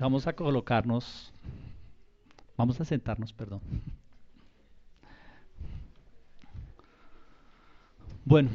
[0.00, 1.30] Vamos a colocarnos,
[2.56, 3.60] vamos a sentarnos, perdón.
[8.24, 8.48] Bueno,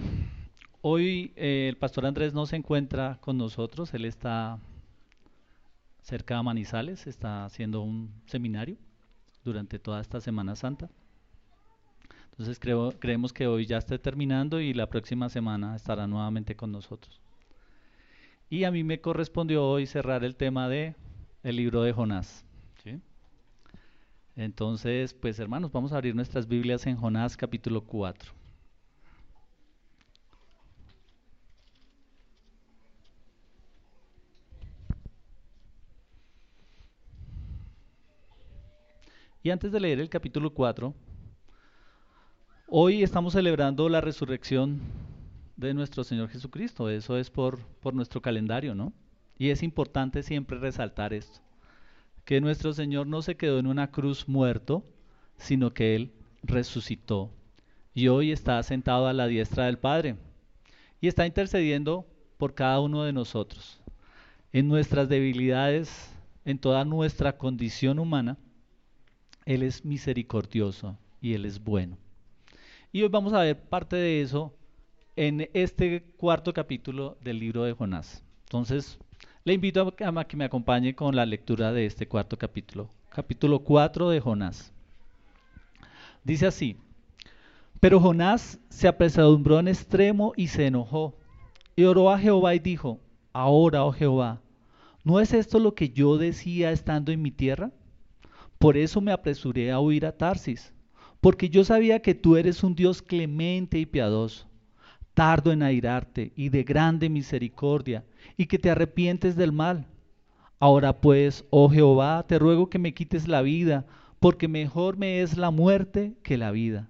[0.81, 4.57] hoy eh, el pastor Andrés no se encuentra con nosotros, él está
[6.01, 8.77] cerca de Manizales, está haciendo un seminario
[9.43, 10.89] durante toda esta Semana Santa.
[12.31, 16.71] Entonces creo, creemos que hoy ya esté terminando y la próxima semana estará nuevamente con
[16.71, 17.21] nosotros.
[18.49, 20.95] Y a mí me correspondió hoy cerrar el tema de
[21.45, 22.43] el libro de Jonás.
[24.35, 28.33] Entonces, pues hermanos, vamos a abrir nuestras Biblias en Jonás capítulo 4.
[39.43, 40.95] Y antes de leer el capítulo 4,
[42.67, 44.81] hoy estamos celebrando la resurrección
[45.55, 46.89] de nuestro Señor Jesucristo.
[46.89, 48.91] Eso es por, por nuestro calendario, ¿no?
[49.37, 51.41] Y es importante siempre resaltar esto,
[52.23, 54.83] que nuestro Señor no se quedó en una cruz muerto,
[55.37, 56.11] sino que Él
[56.43, 57.31] resucitó.
[57.93, 60.15] Y hoy está sentado a la diestra del Padre.
[61.01, 63.79] Y está intercediendo por cada uno de nosotros.
[64.53, 66.13] En nuestras debilidades,
[66.45, 68.37] en toda nuestra condición humana,
[69.45, 71.97] Él es misericordioso y Él es bueno.
[72.91, 74.55] Y hoy vamos a ver parte de eso
[75.15, 78.23] en este cuarto capítulo del libro de Jonás.
[78.45, 78.99] Entonces,
[79.45, 84.09] le invito a que me acompañe con la lectura de este cuarto capítulo, capítulo 4
[84.09, 84.73] de Jonás.
[86.23, 86.77] Dice así,
[87.79, 91.15] pero Jonás se apresuró en extremo y se enojó,
[91.75, 92.99] y oró a Jehová y dijo,
[93.33, 94.41] ahora, oh Jehová,
[95.03, 97.69] ¿no es esto lo que yo decía estando en mi tierra?
[98.57, 100.73] Por eso me apresuré a huir a Tarsis,
[101.21, 104.47] porque yo sabía que tú eres un Dios clemente y piadoso
[105.15, 108.03] tardo en airarte y de grande misericordia,
[108.37, 109.87] y que te arrepientes del mal.
[110.59, 113.85] Ahora pues, oh Jehová, te ruego que me quites la vida,
[114.19, 116.89] porque mejor me es la muerte que la vida.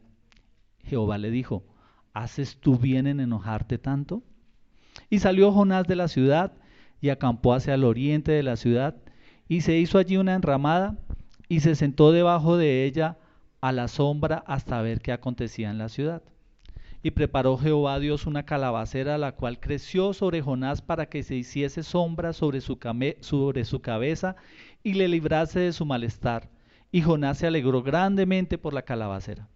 [0.84, 1.64] Jehová le dijo,
[2.14, 4.24] ¿haces tú bien en enojarte tanto?
[5.10, 6.54] Y salió Jonás de la ciudad
[7.02, 8.96] y acampó hacia el oriente de la ciudad,
[9.48, 10.98] y se hizo allí una enramada,
[11.48, 13.18] y se sentó debajo de ella
[13.62, 16.24] a la sombra hasta ver qué acontecía en la ciudad.
[17.06, 21.84] Y preparó Jehová Dios una calabacera, la cual creció sobre Jonás para que se hiciese
[21.84, 22.80] sombra sobre su,
[23.20, 24.36] sobre su cabeza
[24.82, 26.50] y le librase de su malestar.
[26.92, 29.48] Y Jonás se alegró grandemente por la calabacera.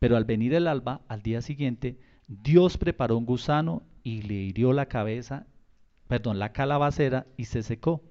[0.00, 4.72] Pero al venir el alba, al día siguiente, Dios preparó un gusano y le hirió
[4.72, 5.46] la cabeza,
[6.08, 8.02] perdón, la calabacera y se secó.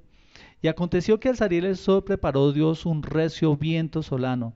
[0.61, 4.55] Y aconteció que al salir el sol preparó Dios un recio viento solano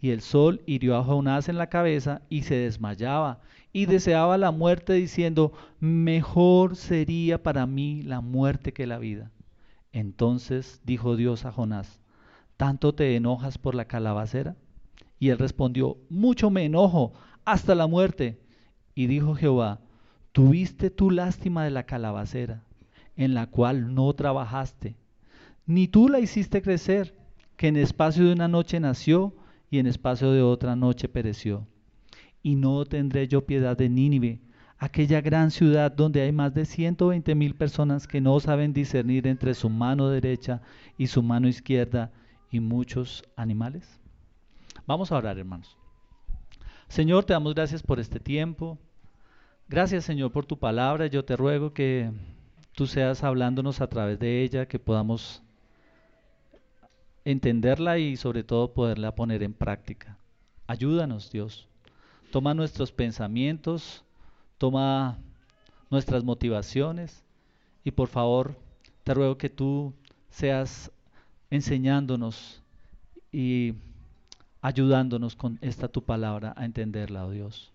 [0.00, 3.40] y el sol hirió a Jonás en la cabeza y se desmayaba
[3.72, 9.30] y deseaba la muerte diciendo, mejor sería para mí la muerte que la vida.
[9.92, 12.00] Entonces dijo Dios a Jonás,
[12.56, 14.56] ¿tanto te enojas por la calabacera?
[15.18, 17.12] Y él respondió, mucho me enojo,
[17.44, 18.40] hasta la muerte.
[18.94, 19.80] Y dijo Jehová,
[20.32, 22.62] tuviste tú lástima de la calabacera,
[23.16, 24.96] en la cual no trabajaste,
[25.66, 27.14] ni tú la hiciste crecer,
[27.56, 29.34] que en espacio de una noche nació,
[29.70, 31.66] y en espacio de otra noche pereció.
[32.42, 34.40] Y no tendré yo piedad de Nínive,
[34.78, 39.26] aquella gran ciudad donde hay más de ciento veinte mil personas que no saben discernir
[39.26, 40.62] entre su mano derecha
[40.96, 42.12] y su mano izquierda
[42.50, 44.00] y muchos animales.
[44.86, 45.76] Vamos a orar, hermanos.
[46.88, 48.78] Señor, te damos gracias por este tiempo.
[49.68, 51.08] Gracias, Señor, por tu palabra.
[51.08, 52.10] Yo te ruego que
[52.72, 55.42] tú seas hablándonos a través de ella, que podamos
[57.30, 60.16] entenderla y sobre todo poderla poner en práctica.
[60.66, 61.68] Ayúdanos, Dios.
[62.30, 64.02] Toma nuestros pensamientos,
[64.56, 65.18] toma
[65.90, 67.24] nuestras motivaciones
[67.84, 68.56] y por favor
[69.04, 69.92] te ruego que tú
[70.30, 70.90] seas
[71.50, 72.62] enseñándonos
[73.30, 73.74] y
[74.62, 77.72] ayudándonos con esta tu palabra a entenderla, oh Dios.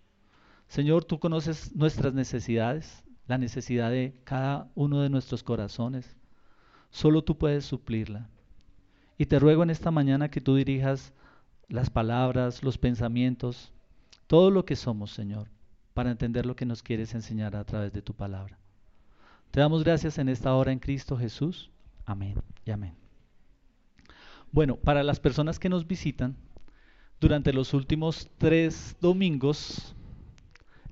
[0.67, 6.17] Señor, tú conoces nuestras necesidades, la necesidad de cada uno de nuestros corazones.
[6.89, 8.29] Solo tú puedes suplirla.
[9.23, 11.13] Y te ruego en esta mañana que tú dirijas
[11.69, 13.71] las palabras, los pensamientos,
[14.27, 15.47] todo lo que somos, Señor,
[15.93, 18.59] para entender lo que nos quieres enseñar a través de tu palabra.
[19.49, 21.71] Te damos gracias en esta hora en Cristo Jesús.
[22.05, 22.35] Amén
[22.65, 22.95] y amén.
[24.51, 26.35] Bueno, para las personas que nos visitan,
[27.21, 29.95] durante los últimos tres domingos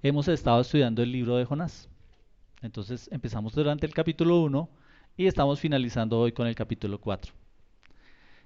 [0.04, 1.90] hemos estado estudiando el libro de Jonás.
[2.62, 4.70] Entonces empezamos durante el capítulo 1
[5.18, 7.41] y estamos finalizando hoy con el capítulo 4.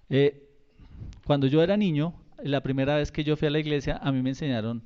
[0.10, 0.48] Eh,
[1.26, 2.14] cuando yo era niño,
[2.44, 4.84] la primera vez que yo fui a la iglesia, a mí me enseñaron,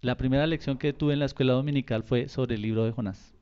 [0.00, 3.34] la primera lección que tuve en la escuela dominical fue sobre el libro de Jonás.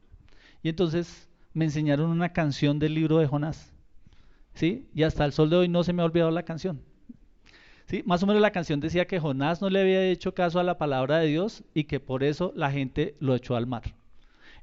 [0.62, 3.74] Y entonces me enseñaron una canción del libro de Jonás.
[4.54, 4.88] ¿sí?
[4.94, 6.80] Y hasta el sol de hoy no se me ha olvidado la canción.
[7.86, 8.02] ¿Sí?
[8.06, 10.78] Más o menos la canción decía que Jonás no le había hecho caso a la
[10.78, 13.82] palabra de Dios y que por eso la gente lo echó al mar.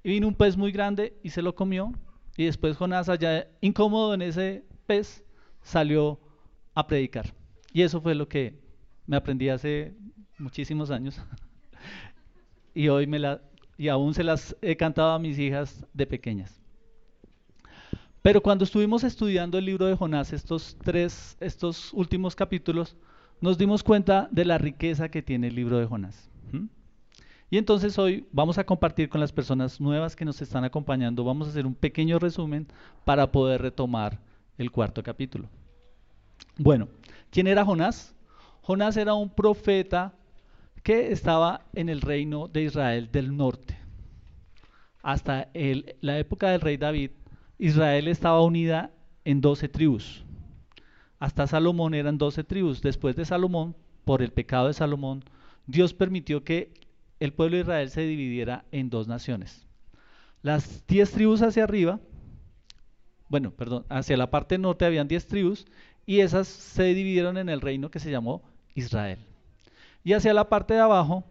[0.04, 1.94] Y vino un pez muy grande y se lo comió.
[2.36, 5.24] Y después Jonás, allá incómodo en ese pez,
[5.62, 6.20] salió
[6.74, 7.34] a predicar.
[7.74, 8.60] Y eso fue lo que
[9.08, 9.94] me aprendí hace
[10.38, 11.22] muchísimos años.
[12.74, 13.42] y hoy me la,
[13.78, 16.62] y aún se las he cantado a mis hijas de pequeñas.
[18.22, 22.96] Pero cuando estuvimos estudiando el libro de Jonás, estos tres, estos últimos capítulos,
[23.40, 26.30] nos dimos cuenta de la riqueza que tiene el libro de Jonás.
[27.50, 31.48] Y entonces hoy vamos a compartir con las personas nuevas que nos están acompañando, vamos
[31.48, 32.66] a hacer un pequeño resumen
[33.04, 34.20] para poder retomar
[34.62, 35.50] el cuarto capítulo.
[36.58, 36.88] Bueno,
[37.30, 38.14] ¿quién era Jonás?
[38.62, 40.14] Jonás era un profeta
[40.84, 43.78] que estaba en el reino de Israel del norte.
[45.04, 45.50] Hasta
[46.02, 47.12] la época del rey David,
[47.58, 48.92] Israel estaba unida
[49.26, 50.24] en doce tribus.
[51.20, 52.82] Hasta Salomón eran doce tribus.
[52.82, 53.76] Después de Salomón,
[54.06, 55.24] por el pecado de Salomón,
[55.68, 56.74] Dios permitió que
[57.20, 59.68] el pueblo de Israel se dividiera en dos naciones.
[60.42, 62.00] Las diez tribus hacia arriba,
[63.32, 65.66] bueno, perdón, hacia la parte norte habían diez tribus
[66.06, 68.44] y esas se dividieron en el reino que se llamó
[68.76, 69.20] Israel.
[70.04, 71.24] Y hacia la parte de abajo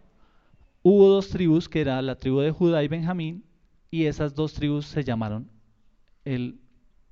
[0.81, 3.43] hubo dos tribus, que era la tribu de Judá y Benjamín,
[3.91, 5.47] y esas dos tribus se llamaron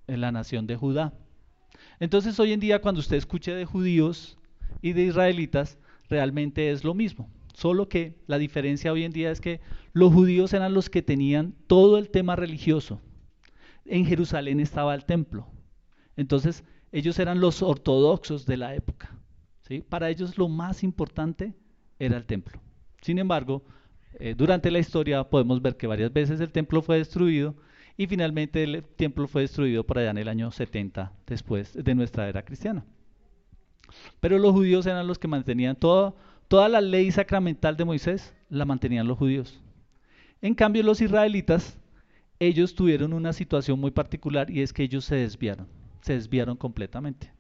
[0.08, 1.14] la nación de Judá.
[2.00, 4.40] Entonces hoy en día cuando usted escuche de judíos
[4.82, 5.78] y de israelitas,
[6.10, 7.30] realmente es lo mismo.
[7.54, 9.62] Solo que la diferencia hoy en día es que
[9.94, 13.00] los judíos eran los que tenían todo el tema religioso.
[13.90, 15.48] En Jerusalén estaba el templo.
[16.16, 19.16] Entonces ellos eran los ortodoxos de la época.
[19.90, 21.54] Para ellos lo más importante
[22.00, 22.60] era el templo.
[23.02, 23.64] Sin embargo,
[24.14, 27.56] eh, durante la historia podemos ver que varias veces el templo fue destruido
[27.98, 32.30] y finalmente el templo fue destruido por allá en el año 70 después de nuestra
[32.30, 32.86] era cristiana.
[34.20, 36.14] Pero los judíos eran los que mantenían toda,
[36.48, 39.60] toda la ley sacramental de Moisés, la mantenían los judíos.
[40.42, 41.80] En cambio los israelitas,
[42.40, 45.68] ellos tuvieron una situación muy particular y es que ellos se desviaron,
[46.02, 47.32] se desviaron completamente.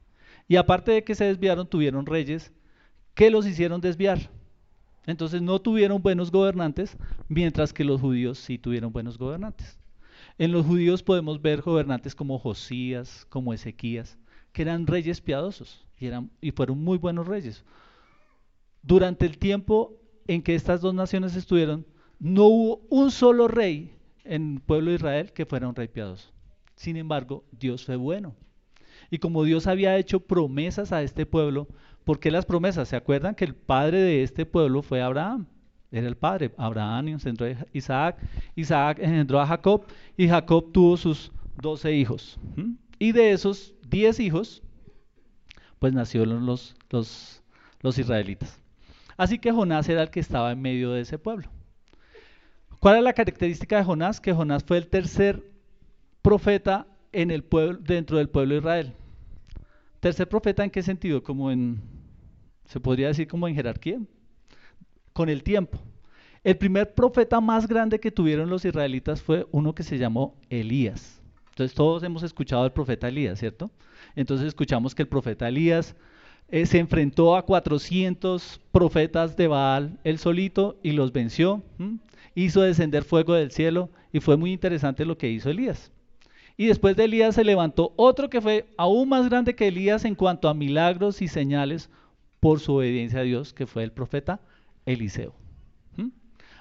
[0.47, 2.51] Y aparte de que se desviaron, tuvieron reyes
[3.13, 4.29] que los hicieron desviar.
[5.05, 6.97] Entonces no tuvieron buenos gobernantes,
[7.27, 9.79] mientras que los judíos sí tuvieron buenos gobernantes.
[10.37, 14.17] En los judíos podemos ver gobernantes como Josías, como Ezequías,
[14.51, 17.63] que eran reyes piadosos y, eran, y fueron muy buenos reyes.
[18.81, 19.97] Durante el tiempo
[20.27, 21.85] en que estas dos naciones estuvieron,
[22.19, 23.91] no hubo un solo rey
[24.23, 26.31] en el pueblo de Israel que fuera un rey piadoso.
[26.75, 28.35] Sin embargo, Dios fue bueno.
[29.09, 31.67] Y como Dios había hecho promesas a este pueblo,
[32.03, 32.89] ¿por qué las promesas?
[32.89, 35.47] ¿Se acuerdan que el padre de este pueblo fue Abraham?
[35.91, 36.51] Era el padre.
[36.57, 38.17] Abraham engendró a Isaac,
[38.55, 39.85] Isaac engendró a Jacob
[40.15, 41.31] y Jacob tuvo sus
[41.61, 42.39] doce hijos.
[42.99, 44.61] Y de esos diez hijos,
[45.79, 47.41] pues nacieron los, los,
[47.81, 48.61] los israelitas.
[49.17, 51.49] Así que Jonás era el que estaba en medio de ese pueblo.
[52.79, 54.21] ¿Cuál es la característica de Jonás?
[54.21, 55.43] Que Jonás fue el tercer
[56.21, 58.93] profeta en el pueblo, dentro del pueblo de Israel.
[59.99, 61.21] Tercer profeta en qué sentido?
[61.21, 61.81] Como en,
[62.65, 63.99] se podría decir como en jerarquía,
[65.11, 65.77] con el tiempo.
[66.41, 71.21] El primer profeta más grande que tuvieron los israelitas fue uno que se llamó Elías.
[71.49, 73.69] Entonces todos hemos escuchado al profeta Elías, ¿cierto?
[74.15, 75.97] Entonces escuchamos que el profeta Elías
[76.47, 81.61] eh, se enfrentó a 400 profetas de Baal él solito y los venció.
[82.39, 85.91] Hizo descender fuego del cielo y fue muy interesante lo que hizo Elías.
[86.55, 90.15] Y después de Elías se levantó otro que fue aún más grande que Elías en
[90.15, 91.89] cuanto a milagros y señales
[92.39, 94.39] por su obediencia a Dios, que fue el profeta
[94.85, 95.35] Eliseo.
[95.97, 96.09] ¿Mm?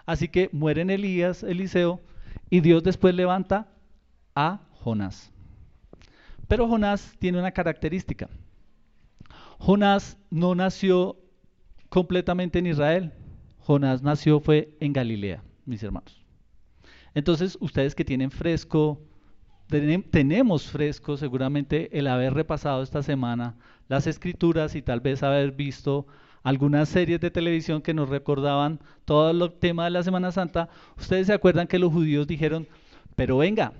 [0.04, 2.00] Así que mueren Elías, Eliseo,
[2.50, 3.68] y Dios después levanta
[4.34, 5.32] a Jonás.
[6.48, 8.28] Pero Jonás tiene una característica.
[9.58, 11.18] Jonás no nació
[11.88, 13.12] completamente en Israel.
[13.60, 16.24] Jonás nació fue en Galilea, mis hermanos.
[17.14, 19.00] Entonces, ustedes que tienen fresco
[20.10, 23.54] tenemos fresco seguramente el haber repasado esta semana
[23.88, 26.06] las escrituras y tal vez haber visto
[26.42, 30.70] algunas series de televisión que nos recordaban todo el tema de la Semana Santa.
[30.96, 32.66] Ustedes se acuerdan que los judíos dijeron,
[33.14, 33.72] pero venga,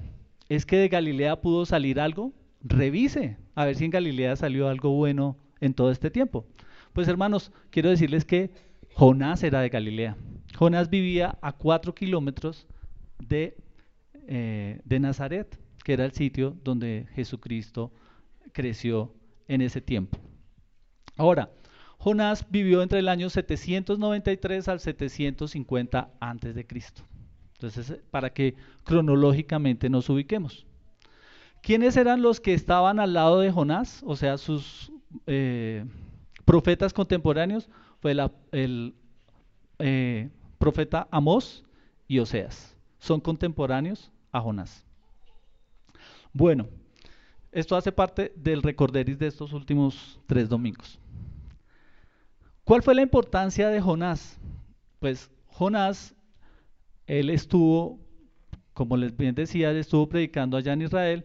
[0.50, 2.32] ¿es que de Galilea pudo salir algo?
[2.60, 6.44] Revise, a ver si en Galilea salió algo bueno en todo este tiempo.
[6.92, 8.50] Pues hermanos, quiero decirles que
[8.94, 10.16] Jonás era de Galilea.
[10.56, 12.66] Jonás vivía a cuatro kilómetros
[13.18, 13.56] de,
[14.26, 17.90] eh, de Nazaret que era el sitio donde Jesucristo
[18.52, 19.10] creció
[19.46, 20.18] en ese tiempo.
[21.16, 21.50] Ahora,
[21.96, 27.04] Jonás vivió entre el año 793 al 750 antes de Cristo.
[27.54, 30.66] Entonces, para que cronológicamente nos ubiquemos.
[31.62, 34.02] ¿Quiénes eran los que estaban al lado de Jonás?
[34.04, 34.92] O sea, sus
[35.26, 35.86] eh,
[36.44, 37.70] profetas contemporáneos.
[38.02, 38.14] Fue
[38.52, 38.94] el
[39.78, 41.64] eh, profeta Amós
[42.06, 42.76] y Oseas.
[42.98, 44.84] Son contemporáneos a Jonás.
[46.32, 46.66] Bueno,
[47.52, 50.98] esto hace parte del recorderis de estos últimos tres domingos.
[52.64, 54.38] ¿Cuál fue la importancia de Jonás?
[54.98, 56.14] Pues Jonás,
[57.06, 57.98] él estuvo,
[58.74, 61.24] como les bien decía, estuvo predicando allá en Israel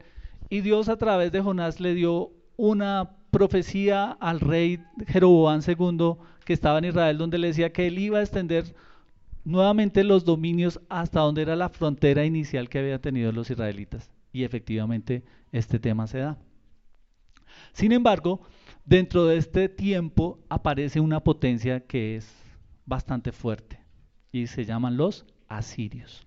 [0.49, 6.53] y Dios a través de Jonás le dio una profecía al rey Jeroboam II que
[6.53, 8.75] estaba en Israel donde le decía que él iba a extender
[9.43, 14.11] nuevamente los dominios hasta donde era la frontera inicial que habían tenido los israelitas.
[14.31, 16.37] Y efectivamente este tema se da.
[17.73, 18.41] Sin embargo,
[18.85, 22.33] dentro de este tiempo aparece una potencia que es
[22.85, 23.79] bastante fuerte
[24.31, 26.25] y se llaman los asirios.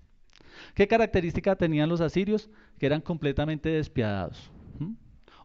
[0.73, 2.49] ¿Qué característica tenían los asirios?
[2.79, 4.51] Que eran completamente despiadados.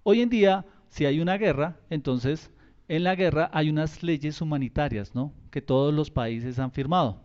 [0.05, 2.51] Hoy en día, si hay una guerra, entonces
[2.89, 5.33] en la guerra hay unas leyes humanitarias, ¿no?
[5.51, 7.23] Que todos los países han firmado,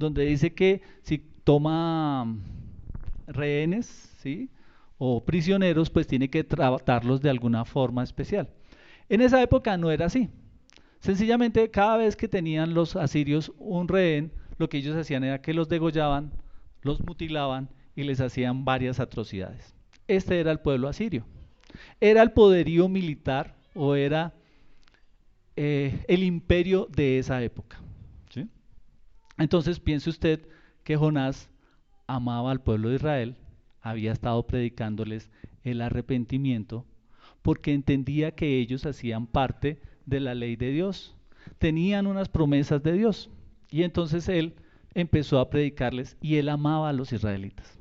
[0.00, 2.26] donde dice que si toma
[3.26, 3.86] rehenes,
[4.18, 4.50] ¿sí?
[4.96, 8.48] O prisioneros, pues tiene que tratarlos de alguna forma especial.
[9.08, 10.30] En esa época no era así.
[11.00, 15.54] Sencillamente, cada vez que tenían los asirios un rehén, lo que ellos hacían era que
[15.54, 16.32] los degollaban,
[16.82, 19.74] los mutilaban y les hacían varias atrocidades.
[20.08, 21.26] Este era el pueblo asirio.
[22.00, 24.34] Era el poderío militar o era
[25.56, 27.80] eh, el imperio de esa época.
[29.40, 30.46] Entonces piense usted
[30.84, 31.48] que Jonás
[32.06, 33.36] amaba al pueblo de Israel,
[33.80, 35.30] había estado predicándoles
[35.64, 36.84] el arrepentimiento,
[37.40, 41.16] porque entendía que ellos hacían parte de la ley de Dios,
[41.58, 43.30] tenían unas promesas de Dios.
[43.70, 44.56] Y entonces él
[44.92, 47.78] empezó a predicarles y él amaba a los israelitas.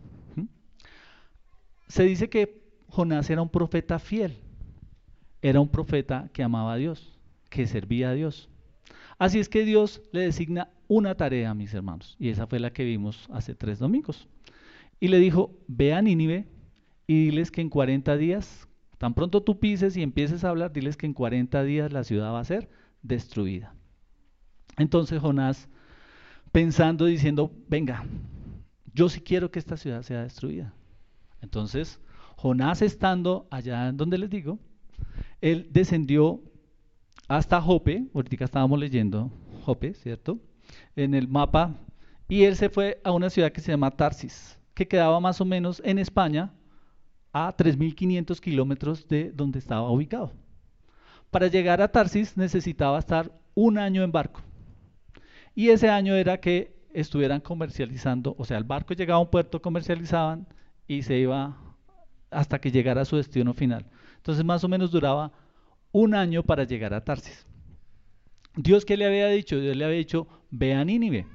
[1.89, 4.37] Se dice que Jonás era un profeta fiel,
[5.41, 8.47] era un profeta que amaba a Dios, que servía a Dios.
[9.17, 12.83] Así es que Dios le designa una tarea mis hermanos, y esa fue la que
[12.83, 14.27] vimos hace tres domingos.
[14.99, 16.47] Y le dijo, ve a Nínive
[17.07, 18.67] y diles que en 40 días,
[18.97, 22.33] tan pronto tú pises y empieces a hablar, diles que en 40 días la ciudad
[22.33, 22.69] va a ser
[23.01, 23.73] destruida.
[24.77, 25.69] Entonces Jonás
[26.51, 28.03] pensando, diciendo, venga,
[28.93, 30.73] yo sí quiero que esta ciudad sea destruida.
[31.41, 31.99] Entonces,
[32.35, 34.59] Jonás estando allá donde les digo,
[35.41, 36.41] él descendió
[37.27, 39.31] hasta Jope, ahorita estábamos leyendo
[39.63, 40.39] Jope, ¿cierto?
[40.99, 41.77] En el mapa,
[42.27, 45.45] y él se fue a una ciudad que se llama Tarsis, que quedaba más o
[45.45, 46.51] menos en España,
[47.31, 50.33] a 3.500 kilómetros de donde estaba ubicado.
[51.31, 54.41] Para llegar a Tarsis necesitaba estar un año en barco.
[55.55, 59.61] Y ese año era que estuvieran comercializando, o sea, el barco llegaba a un puerto,
[59.61, 60.47] comercializaban
[60.85, 61.55] y se iba
[62.29, 63.85] hasta que llegara a su destino final.
[64.17, 65.31] Entonces más o menos duraba
[65.93, 67.45] un año para llegar a Tarsis.
[68.55, 71.25] Dios que le había dicho, Dios le había dicho, ve a Nínive.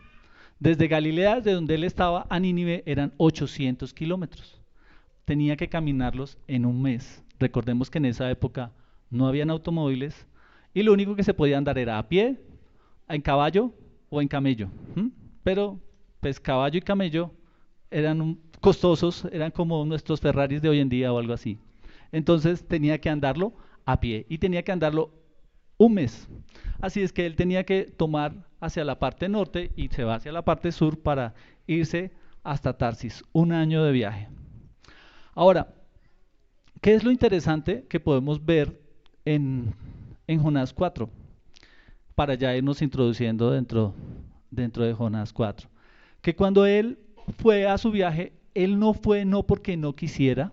[0.59, 4.61] Desde Galilea, de donde él estaba, a Nínive eran 800 kilómetros.
[5.25, 7.23] Tenía que caminarlos en un mes.
[7.39, 8.73] Recordemos que en esa época
[9.11, 10.27] no habían automóviles
[10.73, 12.41] y lo único que se podía andar era a pie,
[13.09, 13.73] en caballo
[14.11, 14.69] o en camello.
[15.43, 15.81] Pero,
[16.21, 17.31] pues caballo y camello
[17.91, 21.59] eran costosos, eran como nuestros Ferraris de hoy en día o algo así.
[22.13, 23.55] Entonces tenía que andarlo
[23.85, 25.11] a pie y tenía que andarlo
[25.85, 26.29] un mes.
[26.81, 30.33] Así es que él tenía que tomar hacia la parte norte y se va hacia
[30.33, 31.35] la parte sur para
[31.67, 32.13] irse
[32.43, 34.29] hasta Tarsis, un año de viaje.
[35.35, 35.75] Ahora,
[36.81, 38.81] ¿qué es lo interesante que podemos ver
[39.25, 39.75] en,
[40.27, 41.09] en Jonás 4?
[42.15, 43.95] Para ya irnos introduciendo dentro
[44.55, 45.69] dentro de Jonás 4.
[46.21, 46.99] Que cuando él
[47.39, 50.53] fue a su viaje, él no fue no porque no quisiera,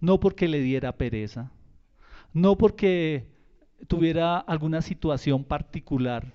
[0.00, 1.50] no porque le diera pereza,
[2.32, 3.26] no porque
[3.88, 6.32] tuviera alguna situación particular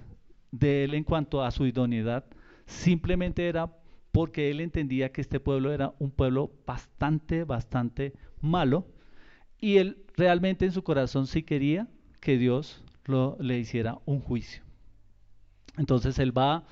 [0.51, 2.25] de él en cuanto a su idoneidad,
[2.65, 3.71] simplemente era
[4.11, 8.85] porque él entendía que este pueblo era un pueblo bastante, bastante malo
[9.59, 11.87] y él realmente en su corazón sí quería
[12.19, 14.63] que Dios lo, le hiciera un juicio.
[15.77, 16.65] Entonces él va,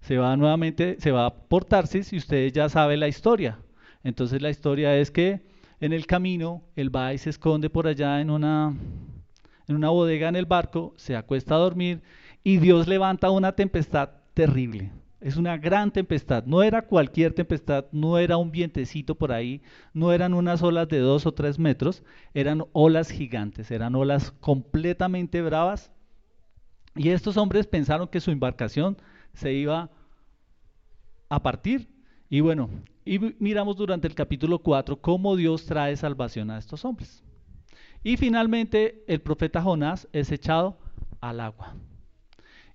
[0.00, 3.58] se va nuevamente, se va por Tarsis y ustedes ya saben la historia.
[4.02, 5.42] Entonces la historia es que
[5.80, 8.74] en el camino él va y se esconde por allá en una,
[9.68, 12.02] en una bodega en el barco, se acuesta a dormir
[12.44, 14.92] y Dios levanta una tempestad terrible.
[15.20, 20.12] Es una gran tempestad, no era cualquier tempestad, no era un vientecito por ahí, no
[20.12, 22.04] eran unas olas de dos o tres metros,
[22.34, 25.90] eran olas gigantes, eran olas completamente bravas
[26.94, 28.96] y estos hombres pensaron que su embarcación
[29.32, 29.90] se iba
[31.28, 31.88] a partir.
[32.28, 32.70] Y bueno,
[33.04, 37.22] Y miramos durante el capítulo 4 cómo Dios trae salvación a estos hombres.
[38.06, 40.78] Y finalmente el profeta Jonás es echado
[41.20, 41.74] al agua.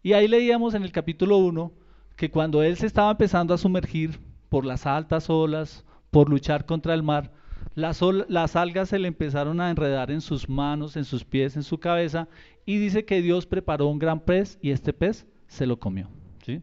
[0.04, 1.72] Y ahí leíamos en el capítulo 1
[2.18, 4.20] que cuando él se estaba empezando a sumergir
[4.50, 7.32] por las altas olas, por luchar contra el mar,
[7.76, 11.64] las, las, algas se le empezaron a enredar en sus manos, en sus pies, en
[11.64, 12.28] su cabeza,
[12.66, 16.10] y dice que Dios preparó un gran pez y este pez se lo comió.
[16.44, 16.62] ¿sí?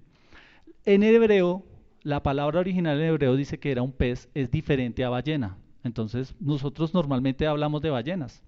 [0.85, 1.65] En hebreo,
[2.03, 5.57] la palabra original en hebreo dice que era un pez, es diferente a ballena.
[5.85, 8.43] Entonces, nosotros normalmente hablamos de ballenas.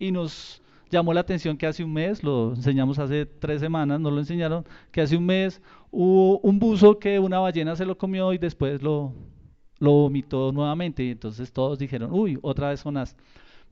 [0.00, 4.12] Y nos llamó la atención que hace un mes, lo enseñamos hace tres semanas, nos
[4.12, 8.32] lo enseñaron, que hace un mes hubo un buzo que una ballena se lo comió
[8.32, 9.14] y después lo,
[9.78, 11.04] lo vomitó nuevamente.
[11.04, 13.16] Y entonces todos dijeron, uy, otra vez Jonás.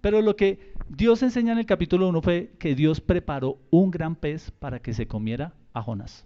[0.01, 4.15] Pero lo que Dios enseña en el capítulo 1 fue que Dios preparó un gran
[4.15, 6.25] pez para que se comiera a Jonás.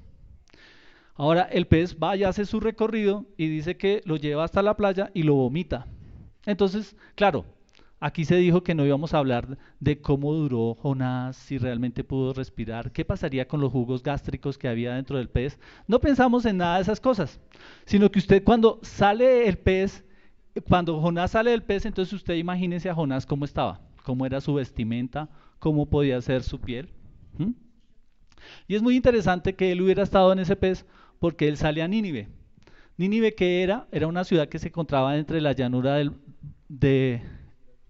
[1.15, 4.77] Ahora el pez va y hace su recorrido y dice que lo lleva hasta la
[4.77, 5.87] playa y lo vomita.
[6.45, 7.45] Entonces, claro,
[8.03, 12.33] aquí se dijo que no íbamos a hablar de cómo duró Jonás, si realmente pudo
[12.33, 15.59] respirar, qué pasaría con los jugos gástricos que había dentro del pez.
[15.87, 17.41] No pensamos en nada de esas cosas,
[17.87, 20.05] sino que usted cuando sale el pez
[20.69, 24.53] cuando Jonás sale del pez, entonces usted imagínese a Jonás cómo estaba, cómo era su
[24.55, 26.91] vestimenta, cómo podía ser su piel.
[28.67, 30.85] Y es muy interesante que él hubiera estado en ese pez
[31.21, 32.29] porque él sale a Nínive.
[32.97, 36.13] Nínive que era, era una ciudad que se encontraba entre la llanura del
[36.69, 37.23] de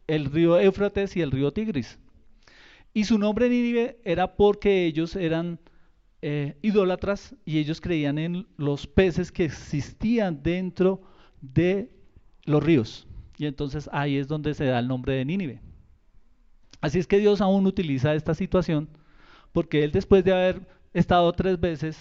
[0.07, 1.99] el río Éufrates y el río Tigris.
[2.95, 5.59] Y su nombre Nínive era porque ellos eran
[6.21, 11.03] eh, idólatras y ellos creían en los peces que existían dentro
[11.41, 11.91] de
[12.45, 13.07] los ríos.
[13.39, 15.61] Y entonces ahí es donde se da el nombre de Nínive.
[16.81, 18.89] Así es que Dios aún utiliza esta situación
[19.53, 21.99] porque él después de haber estado tres veces,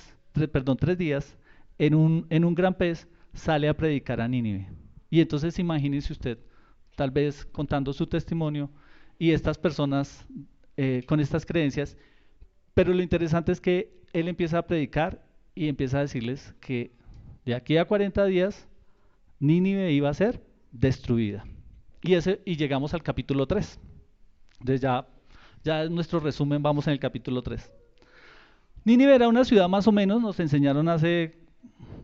[0.52, 1.38] perdón, tres días
[1.78, 4.70] en un, en un gran pez, sale a predicar a Nínive.
[5.10, 6.38] Y entonces imagínese usted,
[6.96, 8.70] tal vez contando su testimonio
[9.18, 10.26] y estas personas
[10.78, 11.98] eh, con estas creencias,
[12.74, 15.24] pero lo interesante es que él empieza a predicar
[15.56, 16.92] y empieza a decirles que
[17.46, 18.68] de aquí a 40 días
[19.40, 21.46] Nínive iba a ser destruida.
[22.04, 23.80] Y, ese, y llegamos al capítulo 3.
[24.60, 25.08] Entonces ya,
[25.64, 27.72] ya en nuestro resumen vamos en el capítulo 3.
[28.84, 31.38] Nínive era una ciudad más o menos, nos enseñaron hace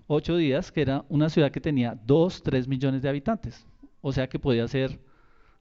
[0.07, 3.65] ocho días, que era una ciudad que tenía 2, 3 millones de habitantes.
[4.07, 5.01] O sea que podía ser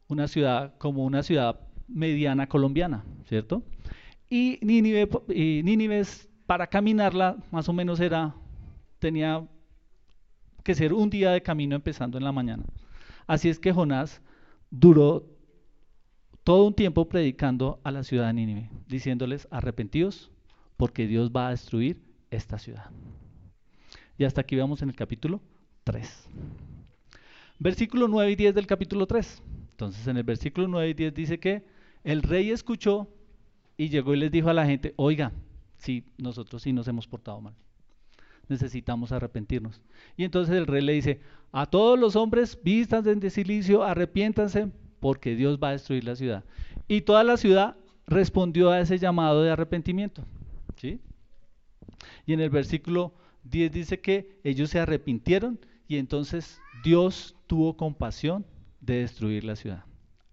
[0.06, 3.64] una ciudad como una ciudad mediana colombiana, ¿cierto?
[4.30, 5.64] Y Nínive, y
[6.46, 8.36] para caminarla más o menos era,
[9.00, 9.44] tenía
[10.62, 12.62] que ser un día de camino empezando en la mañana.
[13.26, 14.22] Así es que Jonás
[14.70, 15.26] duró
[16.44, 20.30] todo un tiempo predicando a la ciudad de Nínive, diciéndoles arrepentidos
[20.76, 22.90] porque Dios va a destruir esta ciudad.
[24.16, 25.40] Y hasta aquí vamos en el capítulo
[25.82, 26.28] 3.
[27.58, 29.42] Versículo 9 y 10 del capítulo 3.
[29.72, 31.64] Entonces en el versículo 9 y 10 dice que
[32.04, 33.08] el rey escuchó
[33.76, 35.32] y llegó y les dijo a la gente, oiga,
[35.78, 37.54] sí, nosotros sí nos hemos portado mal
[38.48, 39.80] necesitamos arrepentirnos.
[40.16, 41.20] Y entonces el rey le dice,
[41.52, 46.44] a todos los hombres vistas de silicio, arrepiéntanse porque Dios va a destruir la ciudad.
[46.88, 50.24] Y toda la ciudad respondió a ese llamado de arrepentimiento.
[50.76, 51.00] ¿sí?
[52.26, 53.14] Y en el versículo
[53.44, 58.44] 10 dice que ellos se arrepintieron y entonces Dios tuvo compasión
[58.80, 59.84] de destruir la ciudad.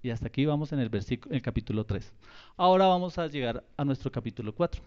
[0.01, 2.13] Y hasta aquí vamos en el, versículo, el capítulo 3.
[2.57, 4.81] Ahora vamos a llegar a nuestro capítulo 4.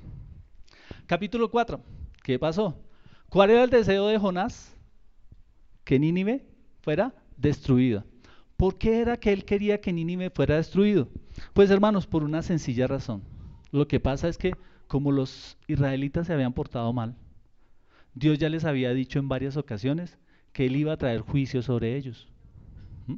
[1.06, 1.80] Capítulo 4.
[2.22, 2.76] ¿Qué pasó?
[3.28, 4.76] ¿Cuál era el deseo de Jonás?
[5.84, 6.44] Que Nínive
[6.82, 8.04] fuera destruida.
[8.56, 11.08] ¿Por qué era que él quería que Nínive fuera destruido?
[11.52, 13.22] Pues hermanos, por una sencilla razón.
[13.70, 14.52] Lo que pasa es que
[14.86, 17.16] como los israelitas se habían portado mal,
[18.14, 20.18] Dios ya les había dicho en varias ocasiones
[20.56, 22.26] que él iba a traer juicio sobre ellos.
[23.06, 23.16] ¿Mm?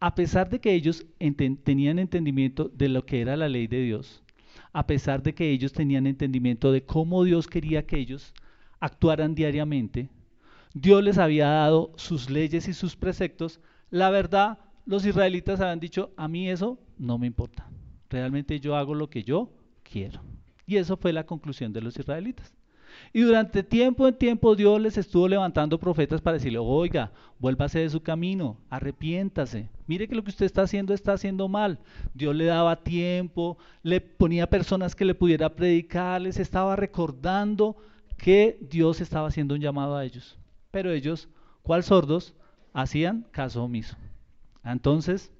[0.00, 1.06] A pesar de que ellos
[1.64, 4.22] tenían entendimiento de lo que era la ley de Dios,
[4.74, 8.34] a pesar de que ellos tenían entendimiento de cómo Dios quería que ellos
[8.80, 10.10] actuaran diariamente,
[10.74, 16.12] Dios les había dado sus leyes y sus preceptos, la verdad, los israelitas habían dicho,
[16.18, 17.66] a mí eso no me importa,
[18.10, 19.50] realmente yo hago lo que yo
[19.82, 20.20] quiero.
[20.66, 22.57] Y eso fue la conclusión de los israelitas.
[23.12, 27.90] Y durante tiempo en tiempo Dios les estuvo levantando profetas para decirle, oiga, vuélvase de
[27.90, 29.68] su camino, arrepiéntase.
[29.86, 31.78] Mire que lo que usted está haciendo está haciendo mal.
[32.14, 37.76] Dios le daba tiempo, le ponía personas que le pudiera predicar, les estaba recordando
[38.16, 40.36] que Dios estaba haciendo un llamado a ellos.
[40.70, 41.28] Pero ellos,
[41.62, 42.34] cual sordos,
[42.72, 43.96] hacían caso omiso.
[44.64, 45.32] Entonces,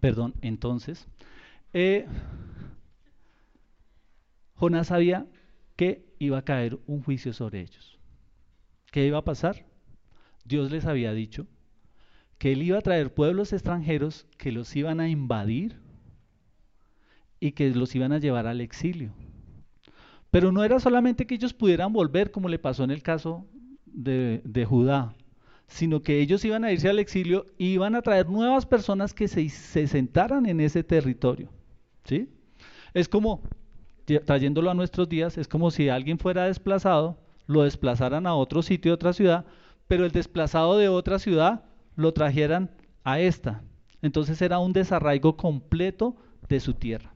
[0.00, 1.06] perdón, entonces,
[1.72, 2.06] eh,
[4.56, 5.26] Jonás sabía
[5.76, 7.98] que iba a caer un juicio sobre ellos.
[8.92, 9.66] ¿Qué iba a pasar?
[10.44, 11.46] Dios les había dicho
[12.38, 15.76] que Él iba a traer pueblos extranjeros que los iban a invadir
[17.40, 19.12] y que los iban a llevar al exilio.
[20.30, 23.46] Pero no era solamente que ellos pudieran volver, como le pasó en el caso
[23.86, 25.14] de, Judá,
[25.66, 29.26] sino que ellos iban a irse al exilio y iban a traer nuevas personas que
[29.26, 31.50] se, se sentaran en ese territorio.
[32.04, 32.28] ¿sí?
[32.94, 33.42] Es como,
[34.18, 38.94] trayéndolo a nuestros días, es como si alguien fuera desplazado, lo desplazaran a otro sitio,
[38.94, 39.44] otra ciudad,
[39.86, 41.64] pero el desplazado de otra ciudad
[41.96, 42.70] lo trajeran
[43.04, 43.62] a esta.
[44.02, 46.16] Entonces era un desarraigo completo
[46.48, 47.12] de su tierra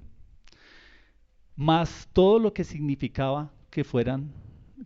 [1.57, 4.33] más todo lo que significaba que fueran,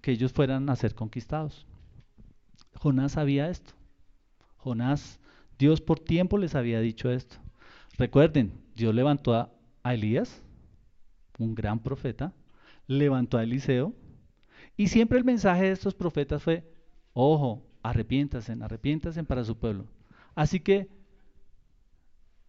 [0.03, 1.67] que ellos fueran a ser conquistados.
[2.75, 3.73] Jonás sabía esto.
[4.57, 5.21] Jonás,
[5.59, 7.37] Dios por tiempo les había dicho esto.
[7.97, 9.51] Recuerden, Dios levantó a,
[9.85, 10.43] Elías,
[11.39, 12.33] un gran profeta,
[12.87, 13.95] levantó a Eliseo,
[14.77, 16.65] y siempre el mensaje de estos profetas fue,
[17.13, 19.87] ojo, arrepiéntasen, arrepiéntasen para su pueblo.
[20.35, 20.89] Así que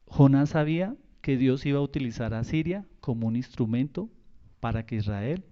[0.06, 4.10] Jonás sabía que Dios iba a utilizar a Siria como un instrumento
[4.60, 5.44] para que Israel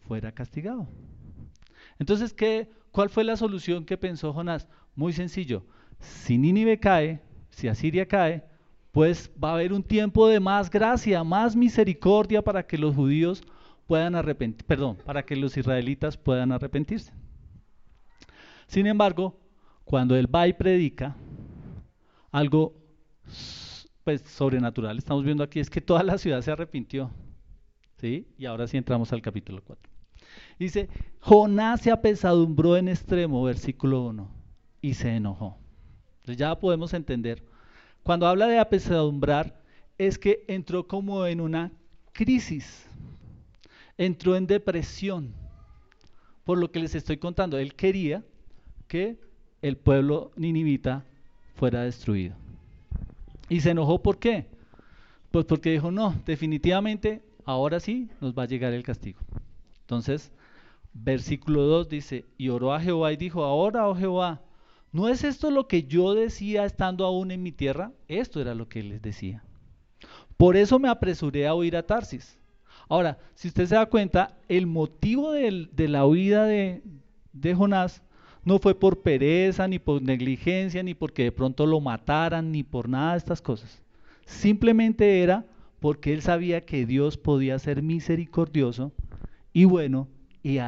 [0.00, 0.88] fuera castigado.
[1.98, 4.68] Entonces, ¿qué, ¿cuál fue la solución que pensó Jonás?
[4.94, 5.64] Muy sencillo.
[6.00, 7.20] Si Nínive cae,
[7.50, 8.44] si Asiria cae,
[8.98, 13.44] pues va a haber un tiempo de más gracia, más misericordia para que los judíos
[13.86, 17.12] puedan arrepentir, perdón, para que los israelitas puedan arrepentirse.
[18.66, 19.38] Sin embargo,
[19.84, 21.14] cuando él va y predica,
[22.32, 22.74] algo
[24.02, 27.12] pues, sobrenatural estamos viendo aquí es que toda la ciudad se arrepintió.
[27.98, 28.26] ¿Sí?
[28.36, 29.92] Y ahora sí entramos al capítulo 4.
[30.58, 30.88] Dice,
[31.20, 34.28] Jonás se apesadumbró en extremo, versículo 1,
[34.82, 35.56] y se enojó.
[36.16, 37.44] Entonces ya podemos entender.
[38.08, 39.60] Cuando habla de apesadumbrar,
[39.98, 41.72] es que entró como en una
[42.14, 42.88] crisis,
[43.98, 45.34] entró en depresión,
[46.42, 47.58] por lo que les estoy contando.
[47.58, 48.24] Él quería
[48.86, 49.18] que
[49.60, 51.04] el pueblo ninivita
[51.54, 52.34] fuera destruido.
[53.50, 54.46] Y se enojó, ¿por qué?
[55.30, 59.20] Pues porque dijo, no, definitivamente ahora sí nos va a llegar el castigo.
[59.80, 60.32] Entonces,
[60.94, 64.40] versículo 2 dice, y oró a Jehová y dijo, ahora, oh Jehová,
[64.98, 67.92] ¿no es esto lo que yo decía estando aún en mi tierra?
[68.08, 69.44] Esto era lo que les decía.
[70.36, 72.36] Por eso me apresuré a huir a Tarsis.
[72.88, 76.82] Ahora, si usted se da cuenta, el motivo de, la huida de,
[77.32, 78.02] de Jonás
[78.42, 82.88] no fue por pereza, ni por negligencia, ni porque de pronto lo mataran, ni por
[82.88, 83.80] nada de estas cosas.
[84.26, 85.44] Simplemente era
[85.78, 88.90] porque él sabía que Dios podía ser misericordioso
[89.52, 90.08] y bueno,
[90.42, 90.58] y,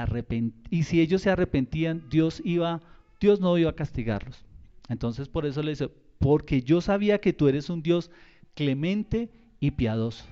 [0.71, 2.81] y si ellos se arrepentían, Dios, iba,
[3.21, 4.45] Dios no iba a castigarlos.
[4.89, 8.11] Entonces por eso le dice, porque yo sabía que tú eres un Dios
[8.55, 9.31] clemente
[9.61, 10.25] y piadoso.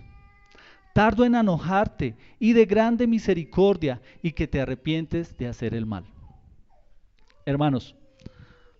[0.94, 6.04] Tardo en enojarte y de grande misericordia y que te arrepientes de hacer el mal.
[7.46, 7.94] Hermanos,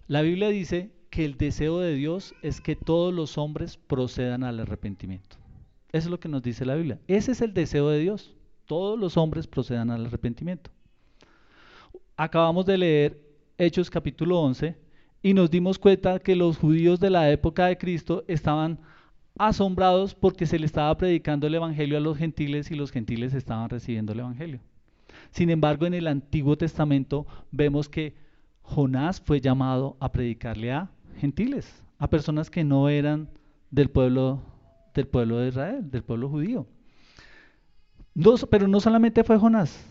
[0.08, 4.58] la Biblia dice que el deseo de Dios es que todos los hombres procedan al
[4.58, 5.36] arrepentimiento.
[5.92, 6.98] Eso es lo que nos dice la Biblia.
[7.06, 8.34] Ese es el deseo de Dios.
[8.66, 10.70] Todos los hombres procedan al arrepentimiento.
[12.16, 13.27] Acabamos de leer
[13.60, 14.76] Hechos capítulo 11
[15.20, 18.78] y nos dimos cuenta que los judíos de la época de Cristo estaban
[19.36, 23.68] asombrados porque se le estaba predicando el Evangelio a los gentiles y los gentiles estaban
[23.68, 24.60] recibiendo el Evangelio.
[25.32, 28.14] Sin embargo, en el Antiguo Testamento vemos que
[28.62, 33.28] Jonás fue llamado a predicarle a gentiles, a personas que no eran
[33.72, 34.40] del pueblo,
[34.94, 36.68] del pueblo de Israel, del pueblo judío.
[38.50, 39.84] pero no solamente fue Jonás,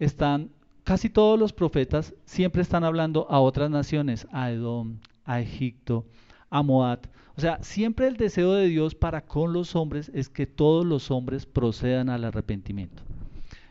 [0.00, 0.50] están
[0.84, 6.06] casi todos los profetas siempre están hablando a otras naciones, a Edom, a Egipto,
[6.50, 7.08] a Moab.
[7.36, 11.10] O sea, siempre el deseo de Dios para con los hombres es que todos los
[11.10, 13.02] hombres procedan al arrepentimiento.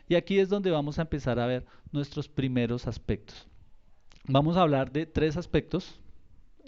[0.08, 3.46] Y aquí es donde vamos a empezar a ver nuestros primeros aspectos.
[4.26, 6.00] Vamos a hablar de tres aspectos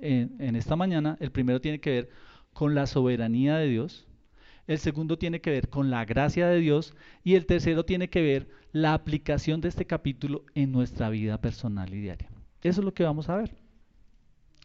[0.01, 1.17] en, esta mañana.
[1.21, 2.11] El primero tiene que ver
[2.53, 4.07] con la soberanía de Dios.
[4.67, 6.95] El segundo tiene que ver con la gracia de Dios.
[7.23, 11.93] Y el tercero tiene que ver la aplicación de este capítulo en nuestra vida personal
[11.93, 12.31] y diaria.
[12.63, 13.55] Eso es lo que vamos a ver.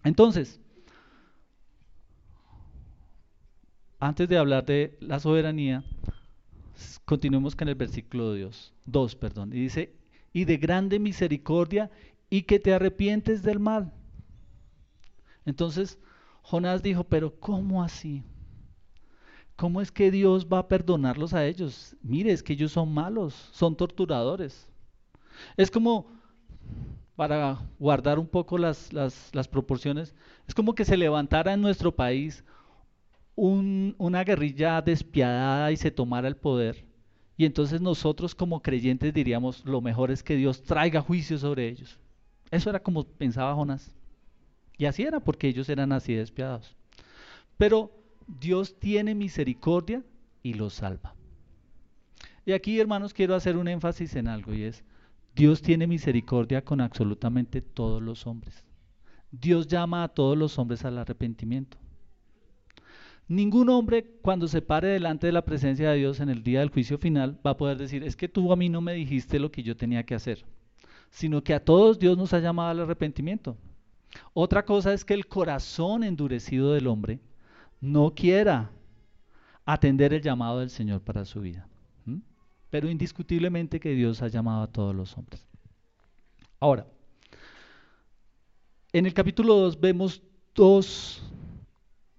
[0.04, 0.62] Entonces,
[4.00, 5.84] antes de hablar de la soberanía,
[7.04, 9.94] continuemos con el versículo de Dios, 2, perdón, y dice,
[10.32, 11.92] y de grande misericordia
[12.30, 13.92] y que te arrepientes del mal.
[15.46, 16.00] Entonces
[16.44, 18.24] Jonás dijo, pero ¿cómo así?
[19.60, 21.93] ¿Cómo es que Dios va a perdonarlos a ellos?
[22.02, 24.69] Mire, es que ellos son malos, son torturadores.
[25.58, 26.08] Es como,
[27.17, 30.15] para guardar un poco las, las, proporciones,
[30.48, 32.45] es como que se levantara en nuestro país
[33.36, 36.86] una guerrilla despiadada y se tomara el poder.
[37.36, 42.00] Y entonces nosotros como creyentes diríamos, lo mejor es que Dios traiga juicio sobre ellos.
[42.50, 43.91] Eso era como pensaba Jonás.
[44.78, 46.78] Y así era, porque ellos eran así despiadados.
[47.58, 47.99] Pero
[48.39, 50.04] Dios tiene misericordia
[50.44, 51.15] y los salva.
[52.46, 54.84] Y aquí, hermanos, quiero hacer un énfasis en algo y es,
[55.36, 58.63] Dios tiene misericordia con absolutamente todos los hombres.
[59.32, 61.78] Dios llama a todos los hombres al arrepentimiento.
[63.28, 66.70] Ningún hombre cuando se pare delante de la presencia de Dios en el día del
[66.70, 69.52] juicio final va a poder decir, es que tú a mí no me dijiste lo
[69.52, 70.46] que yo tenía que hacer,
[71.12, 73.56] sino que a todos Dios nos ha llamado al arrepentimiento.
[74.34, 77.20] Otra cosa es que el corazón endurecido del hombre
[77.82, 78.72] no quiera
[79.65, 81.68] atender el llamado del Señor para su vida.
[82.70, 85.44] Pero indiscutiblemente que Dios ha llamado a todos los hombres.
[86.60, 86.86] Ahora,
[88.94, 90.22] en el capítulo 2 vemos
[90.54, 91.24] dos,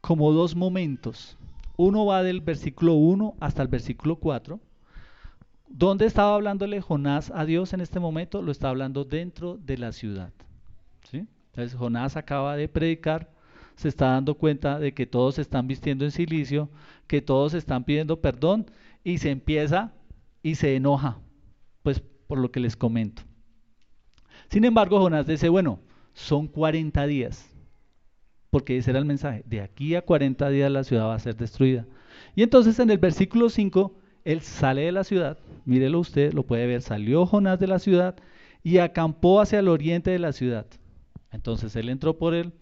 [0.00, 1.36] como dos momentos.
[1.76, 4.58] Uno va del versículo 1 hasta el versículo 4.
[5.68, 8.42] ¿Dónde estaba hablándole Jonás a Dios en este momento?
[8.42, 10.32] Lo está hablando dentro de la ciudad.
[11.10, 11.26] ¿sí?
[11.46, 13.30] Entonces Jonás acaba de predicar,
[13.80, 16.68] se está dando cuenta de que todos se están vistiendo en silicio,
[17.06, 18.70] que todos están pidiendo perdón
[19.02, 19.94] y se empieza
[20.42, 21.18] y se enoja,
[21.82, 23.22] pues por lo que les comento.
[24.50, 25.80] Sin embargo, Jonás dice, bueno,
[26.12, 27.48] son 40 días,
[28.50, 31.36] porque ese era el mensaje, de aquí a 40 días la ciudad va a ser
[31.36, 31.86] destruida.
[32.36, 36.66] Y entonces en el versículo 5, él sale de la ciudad, mírelo usted, lo puede
[36.66, 38.14] ver, salió Jonás de la ciudad
[38.62, 40.66] y acampó hacia el oriente de la ciudad.
[41.32, 42.52] Entonces él entró por el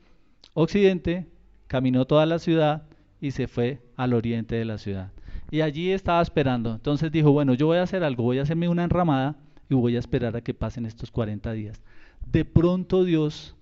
[0.54, 1.26] occidente,
[1.66, 2.82] caminó toda la ciudad
[3.20, 5.12] y se fue al oriente de la ciudad.
[5.50, 6.74] Y allí estaba esperando.
[6.74, 9.36] Entonces dijo, bueno, yo voy a hacer algo, voy a hacerme una enramada
[9.68, 11.80] y voy a esperar a que pasen estos 40 días.
[12.26, 13.56] De pronto Dios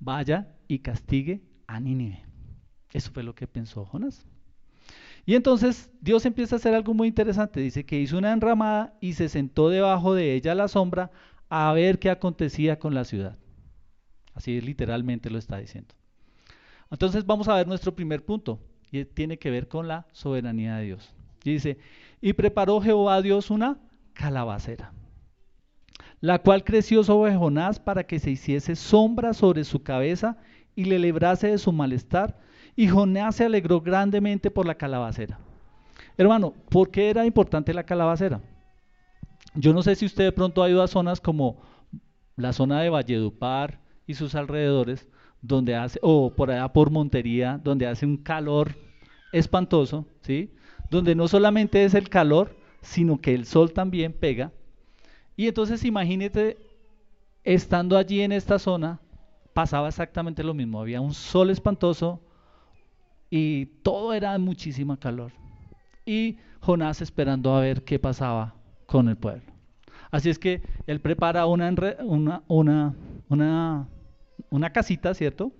[0.00, 2.24] vaya y castigue a Nínive.
[2.92, 4.26] Eso fue lo que pensó Jonás.
[5.26, 7.60] Y entonces Dios empieza a hacer algo muy interesante.
[7.60, 11.10] Dice que hizo una enramada y se sentó debajo de ella a la sombra
[11.48, 13.38] a ver qué acontecía con la ciudad.
[14.34, 15.94] Así literalmente lo está diciendo.
[16.90, 20.84] Entonces vamos a ver nuestro primer punto y tiene que ver con la soberanía de
[20.84, 21.14] Dios.
[21.42, 21.78] dice,
[22.20, 23.78] y preparó Jehová a Dios una
[24.12, 24.92] calabacera,
[26.20, 30.38] la cual creció sobre Jonás para que se hiciese sombra sobre su cabeza
[30.76, 32.38] y le librase de su malestar.
[32.76, 35.38] Y Jonás se alegró grandemente por la calabacera.
[36.16, 38.40] Hermano, ¿por qué era importante la calabacera?
[39.54, 41.60] Yo no sé si usted de pronto ha ido a zonas como
[42.36, 45.06] la zona de Valledupar y sus alrededores,
[45.40, 48.74] donde hace, o por allá por Montería, donde hace un calor
[49.32, 50.54] espantoso, ¿sí?
[50.90, 54.52] Donde no solamente es el calor, sino que el sol también pega.
[55.36, 56.56] Y entonces imagínate,
[57.42, 59.00] estando allí en esta zona,
[59.52, 60.80] pasaba exactamente lo mismo.
[60.80, 62.20] Había un sol espantoso
[63.30, 65.32] y todo era muchísima calor.
[66.06, 68.54] Y Jonás esperando a ver qué pasaba
[68.86, 69.42] con el pueblo.
[70.10, 71.68] Así es que él prepara una,
[72.04, 72.94] una, una,
[73.28, 73.88] una,
[74.54, 75.50] una casita, ¿cierto?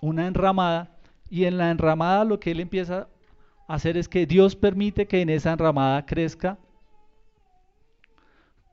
[0.00, 0.96] Una enramada
[1.28, 3.08] y en la enramada lo que él empieza
[3.66, 6.56] a hacer es que Dios permite que en esa enramada crezca,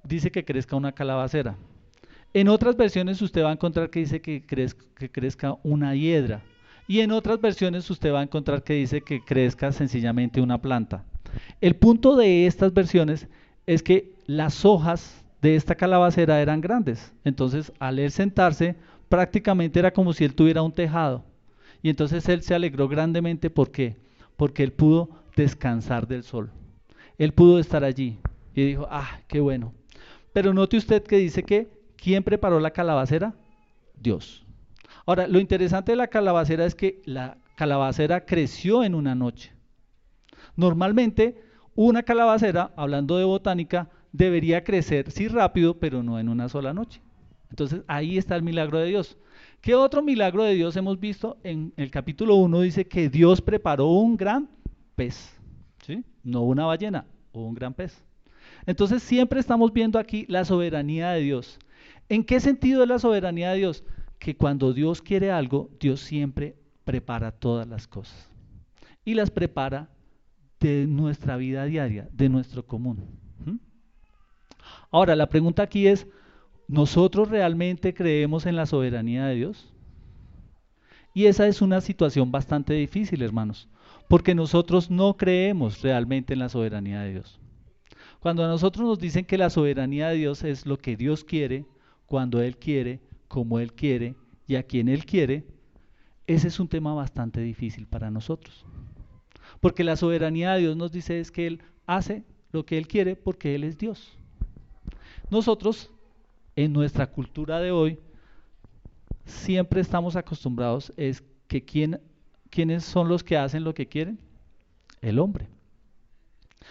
[0.03, 1.55] dice que crezca una calabacera.
[2.35, 6.41] En otras versiones usted va a encontrar que dice que crezca, que crezca una hiedra.
[6.87, 11.05] Y en otras versiones usted va a encontrar que dice que crezca sencillamente una planta.
[11.59, 13.27] El punto de estas versiones
[13.65, 17.13] es que las hojas de esta calabacera eran grandes.
[17.23, 18.75] Entonces, al él sentarse,
[19.09, 21.23] prácticamente era como si él tuviera un tejado.
[21.81, 23.49] Y entonces él se alegró grandemente.
[23.49, 23.97] ¿Por qué?
[24.37, 26.51] Porque él pudo descansar del sol.
[27.17, 28.19] Él pudo estar allí.
[28.53, 29.73] Y dijo, ah, qué bueno.
[30.33, 33.33] Pero note usted que dice que, ¿quién preparó la calabacera?
[33.99, 34.45] Dios.
[35.05, 39.53] Ahora, lo interesante de la calabacera es que la calabacera creció en una noche.
[40.55, 41.41] Normalmente,
[41.75, 47.01] una calabacera, hablando de botánica, debería crecer, sí rápido, pero no en una sola noche.
[47.49, 49.17] Entonces, ahí está el milagro de Dios.
[49.59, 51.37] ¿Qué otro milagro de Dios hemos visto?
[51.43, 54.49] En el capítulo 1 dice que Dios preparó un gran
[54.95, 55.37] pez,
[55.85, 56.03] ¿sí?
[56.23, 58.03] no una ballena, un gran pez.
[58.65, 61.59] Entonces siempre estamos viendo aquí la soberanía de Dios.
[62.09, 63.83] ¿En qué sentido es la soberanía de Dios?
[64.19, 68.29] Que cuando Dios quiere algo, Dios siempre prepara todas las cosas.
[69.03, 69.89] Y las prepara
[70.59, 73.21] de nuestra vida diaria, de nuestro común.
[74.91, 76.07] Ahora, la pregunta aquí es,
[76.71, 79.67] ¿Nosotros realmente creemos en la soberanía de Dios?
[81.13, 83.67] Y esa es una situación bastante difícil, hermanos,
[84.07, 87.41] porque nosotros no creemos realmente en la soberanía de Dios.
[88.21, 91.65] Cuando a nosotros nos dicen que la soberanía de Dios es lo que Dios quiere,
[92.05, 94.15] cuando Él quiere, como Él quiere
[94.47, 95.43] y a quien Él quiere,
[96.25, 98.65] ese es un tema bastante difícil para nosotros.
[99.59, 103.17] Porque la soberanía de Dios nos dice es que Él hace lo que Él quiere
[103.17, 104.17] porque Él es Dios.
[105.31, 105.89] Nosotros
[106.57, 107.97] en nuestra cultura de hoy
[109.23, 112.01] siempre estamos acostumbrados es que quién,
[112.49, 114.19] quiénes son los que hacen lo que quieren?
[114.99, 115.47] El hombre.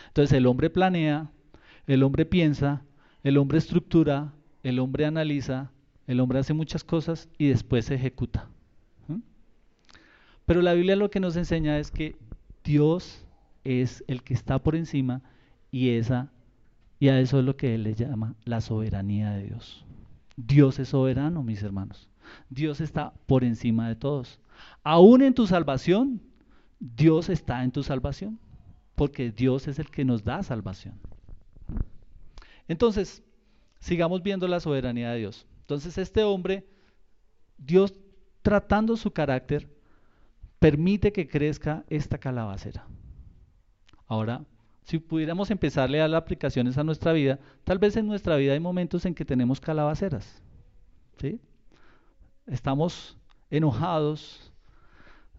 [0.08, 1.30] Entonces el hombre planea,
[1.86, 2.84] el hombre piensa,
[3.22, 5.72] el hombre estructura, el hombre analiza,
[6.06, 8.46] el hombre hace muchas cosas y después se ejecuta.
[10.44, 12.16] Pero la Biblia lo que nos enseña es que
[12.62, 13.24] Dios
[13.64, 15.22] es el que está por encima
[15.70, 16.30] y esa
[17.00, 19.86] y a eso es lo que él le llama la soberanía de Dios.
[20.36, 22.10] Dios es soberano, mis hermanos.
[22.50, 24.38] Dios está por encima de todos.
[24.84, 26.20] Aún en tu salvación,
[26.78, 28.38] Dios está en tu salvación,
[28.94, 31.00] porque Dios es el que nos da salvación.
[32.68, 33.22] Entonces,
[33.78, 35.46] sigamos viendo la soberanía de Dios.
[35.62, 36.66] Entonces, este hombre,
[37.56, 37.94] Dios
[38.42, 39.74] tratando su carácter,
[40.58, 42.86] permite que crezca esta calabacera.
[44.06, 44.44] Ahora,
[44.90, 48.60] si pudiéramos empezarle a dar aplicaciones a nuestra vida, tal vez en nuestra vida hay
[48.60, 50.42] momentos en que tenemos calabaceras.
[51.20, 51.38] ¿sí?
[52.48, 53.16] Estamos
[53.50, 54.52] enojados,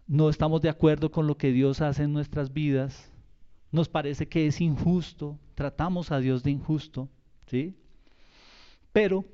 [0.07, 3.11] no estamos de acuerdo con lo que Dios hace en nuestras vidas,
[3.73, 7.09] nos parece que es injusto, tratamos a Dios de injusto,
[7.47, 7.75] ¿sí?
[8.93, 9.25] Pero,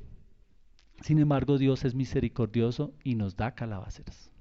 [1.01, 4.31] sin embargo, Dios es misericordioso y nos da calabaceras,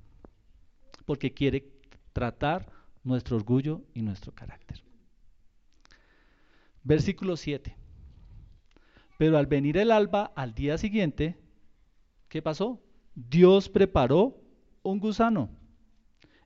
[1.05, 1.71] porque quiere
[2.15, 2.71] tratar
[3.05, 4.86] nuestro orgullo y nuestro carácter.
[6.87, 7.77] Versículo 7.
[9.19, 11.37] Pero al venir el alba al día siguiente,
[12.29, 12.81] ¿qué pasó?
[13.17, 14.41] Dios preparó
[14.85, 15.51] un gusano,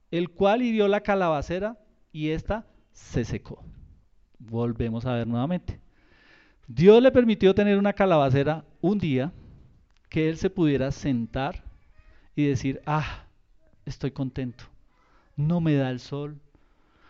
[0.09, 1.77] el cual hirió la calabacera
[2.11, 3.63] y ésta se secó.
[4.39, 5.79] Volvemos a ver nuevamente.
[6.67, 9.31] Dios le permitió tener una calabacera un día
[10.09, 11.63] que él se pudiera sentar
[12.35, 13.25] y decir, ah,
[13.85, 14.63] estoy contento,
[15.35, 16.41] no me da el sol.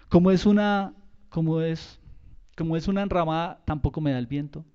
[0.09, 0.93] Como es una,
[1.29, 2.00] como es
[2.55, 4.65] como es una enramada, tampoco me da el viento.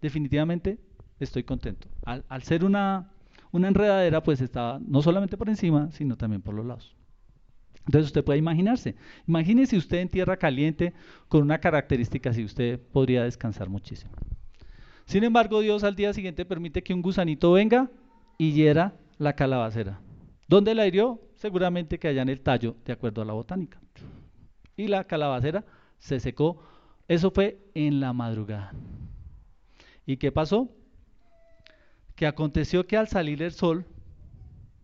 [0.00, 0.78] Definitivamente
[1.18, 1.88] estoy contento.
[2.04, 3.10] Al, ser una,
[3.52, 6.96] una enredadera, pues estaba no solamente por encima, sino también por los lados.
[7.86, 8.94] Entonces usted puede imaginarse.
[9.26, 10.92] Imagínese usted en tierra caliente
[11.28, 14.12] con una característica así, usted podría descansar muchísimo.
[15.06, 17.90] Sin embargo, Dios al día siguiente permite que un gusanito venga
[18.38, 20.00] y hiera la calabacera.
[20.46, 21.20] ¿Dónde la hirió?
[21.34, 23.80] Seguramente que allá en el tallo, de acuerdo a la botánica.
[24.76, 25.64] Y la calabacera
[25.98, 26.62] se secó
[27.10, 28.72] eso fue en la madrugada.
[30.06, 30.68] ¿Y qué pasó?
[32.14, 33.84] Que aconteció que al salir el sol,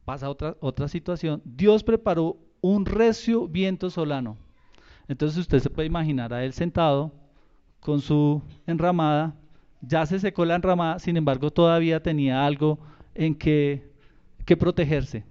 [0.04, 4.36] pasa otra, otra situación, Dios preparó un recio viento solano.
[5.06, 7.12] Entonces usted se puede imaginar a él sentado
[7.78, 9.36] con su enramada,
[9.80, 12.80] ya se secó la enramada, sin embargo todavía tenía algo
[13.14, 13.88] en que,
[14.44, 15.22] que protegerse.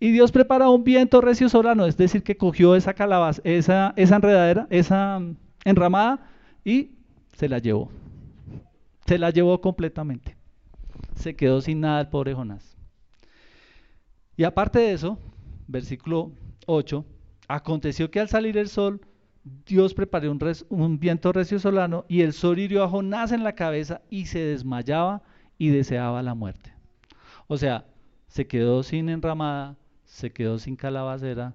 [0.00, 4.16] Y Dios preparó un viento recio solano, es decir, que cogió esa calabaza, esa, esa
[4.16, 5.20] enredadera, esa
[5.64, 6.26] enramada,
[6.64, 6.96] y
[7.36, 7.90] se la llevó.
[9.06, 10.36] Se la llevó completamente.
[11.16, 12.76] Se quedó sin nada el pobre Jonás.
[14.36, 15.18] Y aparte de eso,
[15.66, 16.32] versículo
[16.66, 17.04] 8,
[17.48, 19.00] aconteció que al salir el sol,
[19.66, 23.54] Dios preparó un, un viento recio solano y el sol hirió a Jonás en la
[23.54, 25.22] cabeza y se desmayaba
[25.58, 26.72] y deseaba la muerte.
[27.48, 27.86] O sea,
[28.28, 31.54] se quedó sin enramada, se quedó sin calabacera,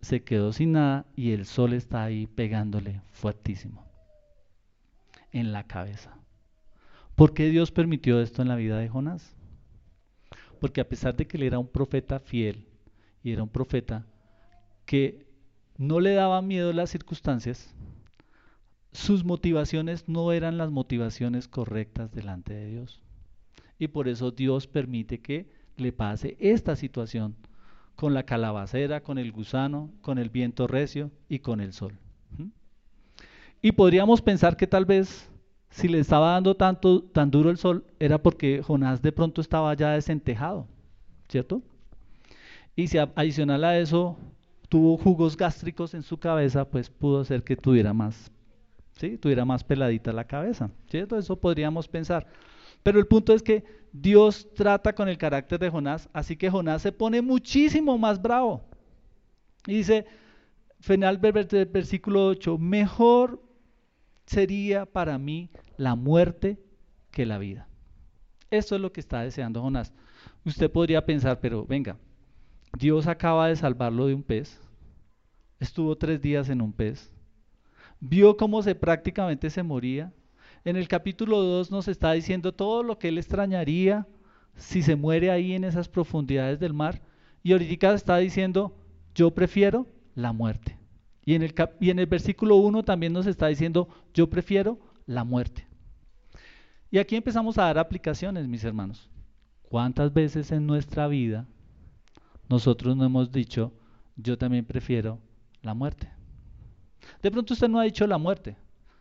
[0.00, 3.91] se quedó sin nada y el sol está ahí pegándole fuertísimo
[5.32, 6.16] en la cabeza.
[7.14, 9.34] ¿Por qué Dios permitió esto en la vida de Jonás?
[10.60, 12.66] Porque a pesar de que él era un profeta fiel
[13.22, 14.06] y era un profeta
[14.86, 15.26] que
[15.76, 17.74] no le daba miedo las circunstancias,
[18.92, 23.02] sus motivaciones no eran las motivaciones correctas delante de Dios.
[23.78, 27.36] Y por eso Dios permite que le pase esta situación
[27.96, 31.98] con la calabacera, con el gusano, con el viento recio y con el sol.
[33.62, 35.30] Y podríamos pensar que tal vez
[35.72, 39.72] si le estaba dando tanto, tan duro el sol, era porque Jonás de pronto estaba
[39.74, 40.66] ya desentejado,
[41.28, 41.62] ¿cierto?
[42.76, 44.16] Y si adicional a eso
[44.68, 48.30] tuvo jugos gástricos en su cabeza, pues pudo ser que tuviera más,
[48.98, 49.16] ¿sí?
[49.16, 51.16] Tuviera más peladita la cabeza, ¿cierto?
[51.16, 52.26] Eso podríamos pensar.
[52.82, 56.82] Pero el punto es que Dios trata con el carácter de Jonás, así que Jonás
[56.82, 58.62] se pone muchísimo más bravo.
[59.66, 60.04] Y dice,
[60.80, 63.40] final del versículo 8, mejor
[64.26, 66.58] sería para mí la muerte
[67.10, 67.68] que la vida.
[68.50, 69.92] Esto es lo que está deseando Jonás.
[70.44, 71.96] Usted podría pensar, pero venga,
[72.78, 74.60] Dios acaba de salvarlo de un pez,
[75.60, 77.12] estuvo tres días en un pez,
[78.00, 80.12] vio cómo se prácticamente se moría.
[80.64, 84.06] En el capítulo 2 nos está diciendo todo lo que él extrañaría
[84.56, 87.00] si se muere ahí en esas profundidades del mar.
[87.42, 88.76] Y ahorita está diciendo,
[89.14, 90.78] yo prefiero la muerte.
[91.24, 95.24] Y en el, y en el versículo 1 también nos está diciendo, yo prefiero la
[95.24, 95.66] muerte.
[96.90, 99.08] Y aquí empezamos a dar aplicaciones, mis hermanos.
[99.62, 101.46] ¿Cuántas veces en nuestra vida
[102.52, 103.72] nosotros no hemos dicho,
[104.14, 105.18] yo también prefiero
[105.62, 106.10] la muerte.
[107.22, 108.56] De pronto usted no ha dicho la muerte,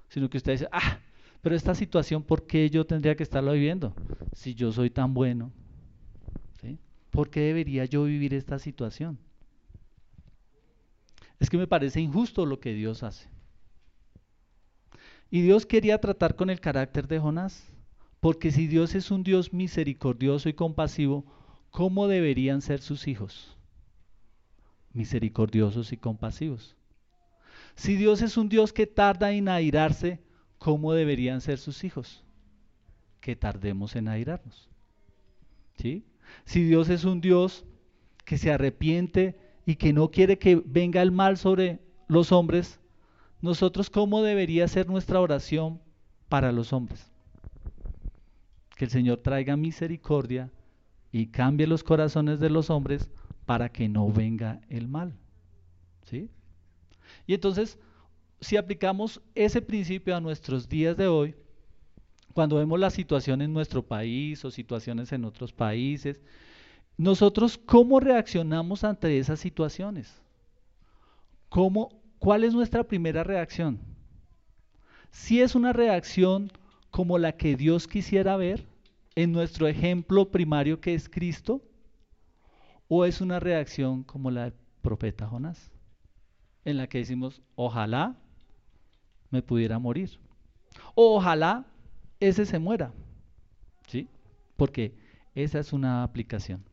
[0.08, 1.00] sino que usted dice, ah,
[1.42, 3.94] pero esta situación, ¿por qué yo tendría que estarla viviendo?
[4.34, 5.52] Si yo soy tan bueno.
[7.10, 9.20] ¿por qué debería yo vivir esta situación?
[11.42, 13.28] Es que me parece injusto lo que Dios hace.
[15.32, 17.68] Y Dios quería tratar con el carácter de Jonás,
[18.20, 21.26] porque si Dios es un Dios misericordioso y compasivo,
[21.72, 23.58] ¿cómo deberían ser sus hijos?
[24.94, 26.76] Misericordiosos y compasivos.
[27.74, 30.20] Si Dios es un Dios que tarda en airarse,
[30.60, 32.24] ¿cómo deberían ser sus hijos?
[33.20, 34.70] Que tardemos en airarnos.
[35.80, 36.06] ¿Sí?
[36.46, 37.66] Si Dios es un Dios
[38.26, 42.82] que se arrepiente y que no quiere que venga el mal sobre los hombres,
[43.40, 45.80] nosotros cómo debería ser nuestra oración
[46.28, 47.10] para los hombres?
[48.76, 50.52] Que el Señor traiga misericordia
[51.10, 53.10] y cambie los corazones de los hombres
[53.46, 55.14] para que no venga el mal.
[56.04, 56.30] ¿Sí?
[57.26, 57.80] Y entonces,
[58.42, 61.34] si aplicamos ese principio a nuestros días de hoy,
[62.34, 66.20] cuando vemos la situación en nuestro país o situaciones en otros países,
[67.02, 70.22] nosotros cómo reaccionamos ante esas situaciones?
[71.50, 73.80] ¿Cómo, ¿Cuál es nuestra primera reacción?
[75.10, 76.52] Si es una reacción
[76.92, 78.68] como la que Dios quisiera ver
[79.16, 81.64] en nuestro ejemplo primario que es Cristo,
[82.88, 85.72] o es una reacción como la del profeta Jonás,
[86.66, 88.16] en la que decimos, ojalá
[89.32, 90.20] me pudiera morir.
[90.94, 91.66] O ojalá
[92.20, 92.94] ese se muera.
[93.88, 94.08] ¿Sí?
[94.56, 94.94] Porque
[95.34, 96.64] esa es una aplicación.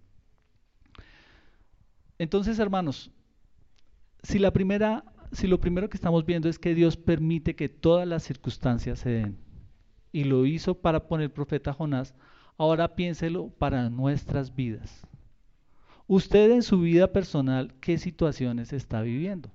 [2.18, 3.10] Entonces, hermanos,
[4.22, 8.08] si la primera si lo primero que estamos viendo es que Dios permite que todas
[8.08, 9.38] las circunstancias se den
[10.10, 12.14] y lo hizo para poner profeta Jonás,
[12.56, 15.06] ahora piénselo para nuestras vidas.
[16.06, 19.50] Usted en su vida personal, ¿qué situaciones está viviendo?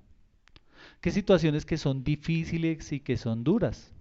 [1.04, 3.92] qué situaciones que son difíciles y que son duras.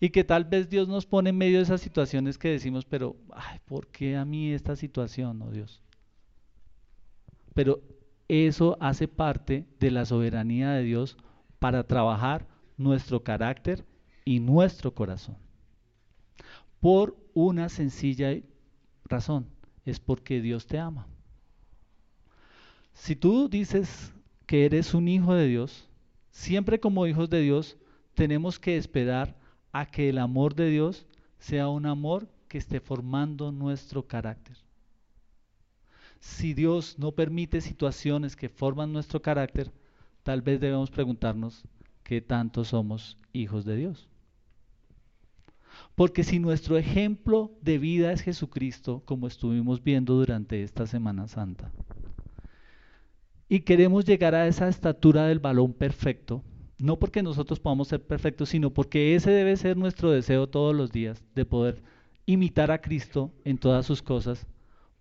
[0.00, 3.16] Y que tal vez Dios nos pone en medio de esas situaciones que decimos, pero,
[3.32, 5.80] ay, ¿por qué a mí esta situación, oh Dios?
[7.56, 7.82] Pero
[8.28, 11.16] eso hace parte de la soberanía de Dios
[11.58, 12.46] para trabajar
[12.76, 13.84] nuestro carácter
[14.24, 15.36] y nuestro corazón.
[16.78, 18.32] Por una sencilla
[19.06, 19.48] razón,
[19.84, 21.08] es porque Dios te ama.
[22.92, 24.12] Si tú dices
[24.46, 25.88] que eres un hijo de Dios,
[26.36, 27.78] Siempre como hijos de Dios
[28.14, 29.34] tenemos que esperar
[29.72, 31.06] a que el amor de Dios
[31.38, 34.58] sea un amor que esté formando nuestro carácter.
[36.26, 39.72] Si Dios no permite situaciones que forman nuestro carácter,
[40.24, 41.62] tal vez debemos preguntarnos
[42.02, 44.08] qué tanto somos hijos de Dios.
[45.94, 51.70] Porque si nuestro ejemplo de vida es Jesucristo, como estuvimos viendo durante esta Semana Santa,
[53.48, 56.42] y queremos llegar a esa estatura del balón perfecto,
[56.76, 60.90] no porque nosotros podamos ser perfectos, sino porque ese debe ser nuestro deseo todos los
[60.90, 61.82] días, de poder
[62.26, 64.44] imitar a Cristo en todas sus cosas,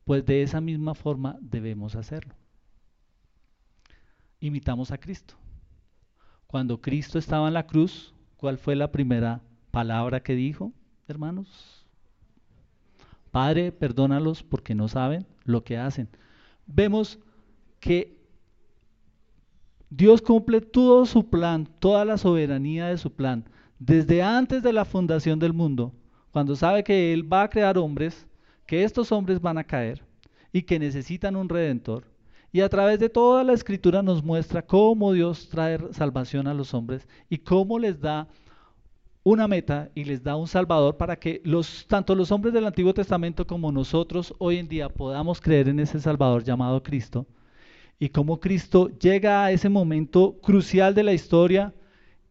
[0.06, 2.34] pues de esa misma forma debemos hacerlo.
[4.39, 5.34] Imitamos a Cristo.
[6.47, 9.41] Cuando Cristo estaba en la cruz, ¿cuál fue la primera
[9.72, 10.72] palabra que dijo,
[11.08, 11.86] hermanos?
[13.32, 16.08] Padre, perdónalos porque no saben lo que hacen.
[16.68, 17.20] Vemos
[17.80, 18.16] que
[19.89, 23.43] Dios cumple todo su plan, toda la soberanía de su plan,
[23.80, 25.93] desde antes de la fundación del mundo,
[26.32, 28.28] cuando sabe que Él va a crear hombres,
[28.66, 30.01] que estos hombres van a caer
[30.51, 32.05] y que necesitan un redentor.
[32.51, 36.74] Y a través de toda la escritura nos muestra cómo Dios trae salvación a los
[36.74, 38.28] hombres y cómo les da
[39.24, 42.93] una meta y les da un salvador para que los, tanto los hombres del Antiguo
[42.93, 47.26] Testamento como nosotros hoy en día podamos creer en ese salvador llamado Cristo
[47.99, 51.74] y cómo Cristo llega a ese momento crucial de la historia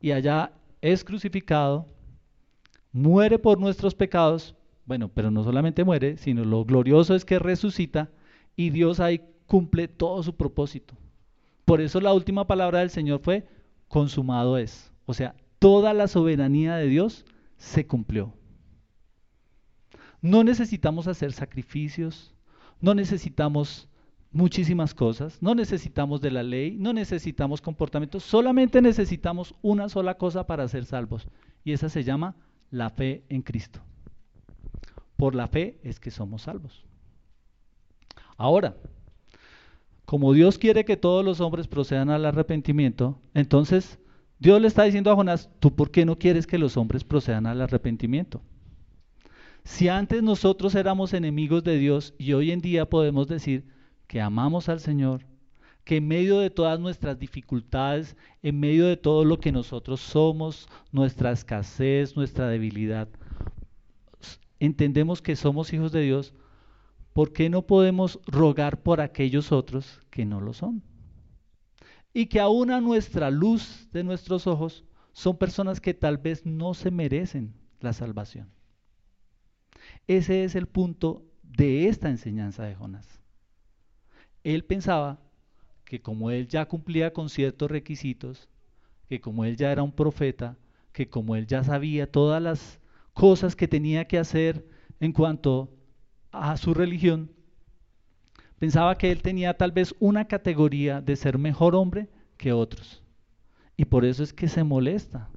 [0.00, 1.86] y allá es crucificado,
[2.92, 4.54] muere por nuestros pecados,
[4.86, 8.10] bueno, pero no solamente muere, sino lo glorioso es que resucita
[8.56, 10.94] y Dios ahí cumple todo su propósito.
[11.64, 13.46] Por eso la última palabra del Señor fue,
[13.88, 14.92] consumado es.
[15.06, 17.24] O sea, toda la soberanía de Dios
[17.56, 18.34] se cumplió.
[20.20, 22.34] No necesitamos hacer sacrificios,
[22.80, 23.88] no necesitamos
[24.30, 30.46] muchísimas cosas, no necesitamos de la ley, no necesitamos comportamientos, solamente necesitamos una sola cosa
[30.46, 31.28] para ser salvos
[31.62, 32.36] y esa se llama
[32.70, 33.80] la fe en Cristo.
[35.24, 36.84] Por la fe es que somos salvos.
[38.36, 38.76] Ahora,
[40.04, 43.98] como Dios quiere que todos los hombres procedan al arrepentimiento, entonces
[44.38, 47.46] Dios le está diciendo a Jonás, ¿tú por qué no quieres que los hombres procedan
[47.46, 48.42] al arrepentimiento?
[49.64, 53.64] Si antes nosotros éramos enemigos de Dios y hoy en día podemos decir
[54.06, 55.24] que amamos al Señor,
[55.84, 60.68] que en medio de todas nuestras dificultades, en medio de todo lo que nosotros somos,
[60.92, 63.08] nuestra escasez, nuestra debilidad,
[64.64, 66.34] entendemos que somos hijos de Dios,
[67.12, 70.82] ¿por qué no podemos rogar por aquellos otros que no lo son?
[72.12, 76.74] Y que aún a nuestra luz de nuestros ojos son personas que tal vez no
[76.74, 78.50] se merecen la salvación.
[80.06, 83.20] Ese es el punto de esta enseñanza de Jonás.
[84.42, 85.20] Él pensaba
[85.84, 88.48] que como él ya cumplía con ciertos requisitos,
[89.08, 90.56] que como él ya era un profeta,
[90.92, 92.80] que como él ya sabía todas las
[93.14, 94.68] cosas que tenía que hacer
[95.00, 95.72] en cuanto
[96.32, 97.30] a su religión,
[98.58, 103.02] pensaba que él tenía tal vez una categoría de ser mejor hombre que otros.
[103.76, 105.28] Y por eso es que se molesta.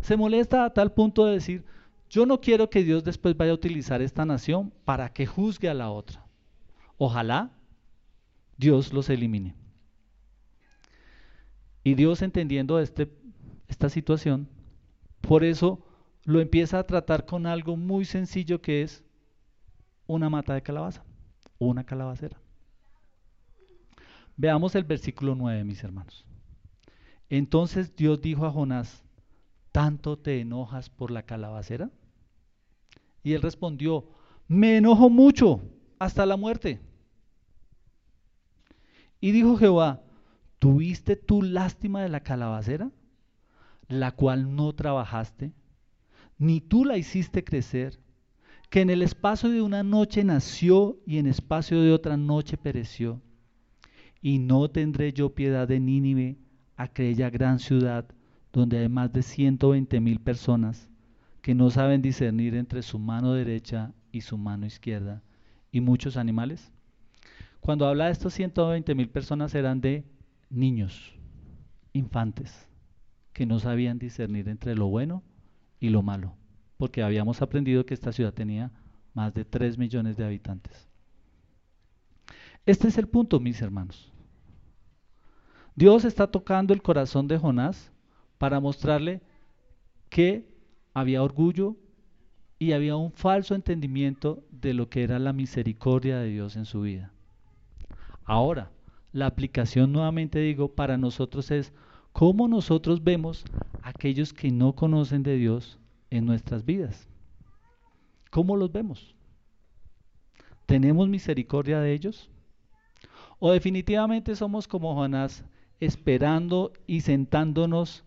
[0.00, 1.64] Se molesta a tal punto de decir,
[2.10, 5.74] yo no quiero que Dios después vaya a utilizar esta nación para que juzgue a
[5.74, 6.24] la otra.
[6.96, 7.50] Ojalá
[8.56, 9.54] Dios los elimine.
[11.82, 13.10] Y Dios entendiendo este,
[13.68, 14.48] esta situación,
[15.20, 15.84] por eso
[16.24, 19.04] lo empieza a tratar con algo muy sencillo que es
[20.06, 21.04] una mata de calabaza,
[21.58, 22.38] una calabacera.
[24.36, 26.26] Veamos el versículo 9, mis hermanos.
[27.28, 29.04] Entonces Dios dijo a Jonás,
[29.72, 31.90] ¿tanto te enojas por la calabacera?
[33.22, 34.08] Y él respondió,
[34.48, 35.60] me enojo mucho
[35.98, 36.80] hasta la muerte.
[39.20, 40.04] Y dijo Jehová,
[40.64, 42.90] ¿Tuviste tú lástima de la calabacera,
[43.86, 45.52] la cual no trabajaste,
[46.38, 48.00] ni tú la hiciste crecer,
[48.70, 53.20] que en el espacio de una noche nació y en espacio de otra noche pereció?
[54.20, 56.38] Y no tendré yo piedad de Nínive,
[56.76, 58.06] aquella gran ciudad
[58.52, 60.88] donde hay más de 120 mil personas
[61.42, 65.22] que no saben discernir entre su mano derecha y su mano izquierda,
[65.70, 66.72] y muchos animales.
[67.60, 70.04] Cuando habla de estos 120 mil personas eran de
[70.48, 71.14] niños,
[71.92, 72.68] infantes,
[73.32, 75.22] que no sabían discernir entre lo bueno
[75.84, 76.34] y lo malo,
[76.78, 78.72] porque habíamos aprendido que esta ciudad tenía
[79.12, 80.88] más de 3 millones de habitantes.
[82.64, 84.10] Este es el punto, mis hermanos.
[85.74, 87.92] Dios está tocando el corazón de Jonás
[88.38, 89.20] para mostrarle
[90.08, 90.48] que
[90.94, 91.76] había orgullo
[92.58, 96.80] y había un falso entendimiento de lo que era la misericordia de Dios en su
[96.80, 97.12] vida.
[98.24, 98.70] Ahora,
[99.12, 101.74] la aplicación nuevamente digo para nosotros es
[102.14, 103.44] cómo nosotros vemos
[103.82, 107.08] a aquellos que no conocen de Dios en nuestras vidas.
[108.30, 109.16] ¿Cómo los vemos?
[110.64, 112.30] ¿Tenemos misericordia de ellos?
[113.40, 115.44] ¿O definitivamente somos como Jonás
[115.80, 118.04] esperando y sentándonos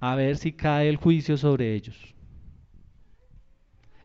[0.00, 2.14] a ver si cae el juicio sobre ellos?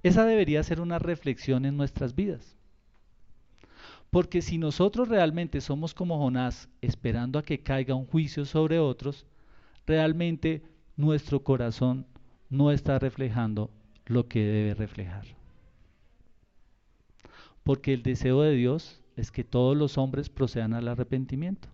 [0.04, 2.58] Esa debería ser una reflexión en nuestras vidas.
[4.12, 9.26] Porque si nosotros realmente somos como Jonás, esperando a que caiga un juicio sobre otros,
[9.86, 10.64] realmente
[10.96, 12.06] nuestro corazón
[12.50, 13.72] no está reflejando
[14.06, 15.26] lo que debe reflejar.
[17.64, 21.68] Porque el deseo de Dios es que todos los hombres procedan al arrepentimiento.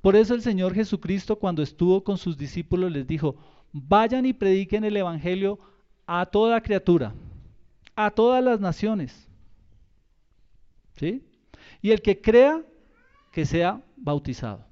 [0.00, 3.36] Por eso el Señor Jesucristo cuando estuvo con sus discípulos les dijo,
[3.72, 5.58] vayan y prediquen el Evangelio
[6.06, 7.14] a toda criatura,
[7.94, 9.28] a todas las naciones.
[10.96, 11.22] ¿Sí?
[11.84, 12.64] y el que crea,
[13.30, 14.64] que sea bautizado.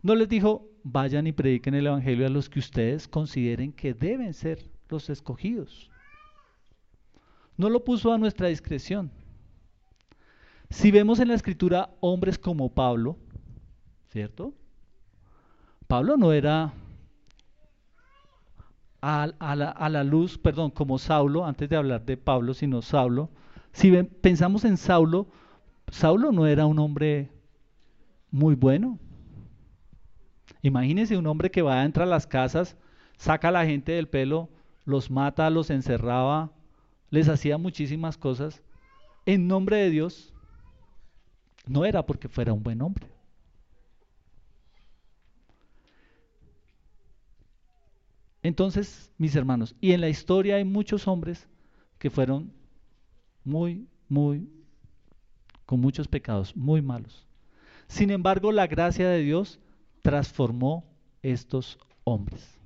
[0.00, 4.32] No les dijo, vayan y prediquen el Evangelio a los que ustedes consideren que deben
[4.32, 5.90] ser los escogidos.
[7.56, 9.10] No lo puso a nuestra discreción.
[10.70, 13.16] Si vemos en la escritura hombres como Pablo,
[14.10, 14.54] ¿cierto?
[15.88, 16.72] Pablo no era
[19.00, 19.26] a,
[19.56, 23.30] la, a, la, luz, perdón, como Saulo, antes de hablar de Pablo, sino Saulo.
[23.72, 25.26] Si pensamos en Saulo,
[25.88, 27.30] Saulo no era un hombre
[28.30, 28.98] muy bueno.
[30.62, 32.76] Imagínese un hombre que va a entrar a las casas,
[33.16, 34.48] saca a la gente del pelo,
[34.84, 36.52] los mata, los encerraba,
[37.10, 38.62] les hacía muchísimas cosas
[39.26, 40.32] en nombre de Dios.
[41.66, 43.08] No era porque fuera un buen hombre.
[48.42, 51.48] Entonces, mis hermanos, y en la historia hay muchos hombres
[51.98, 52.52] que fueron
[53.42, 54.48] muy, muy,
[55.64, 57.26] con muchos pecados muy malos.
[57.88, 59.58] Sin embargo, la gracia de Dios
[60.06, 60.84] transformó
[61.20, 62.60] estos hombres.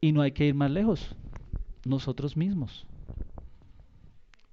[0.00, 1.16] Y no hay que ir más lejos,
[1.84, 2.86] nosotros mismos.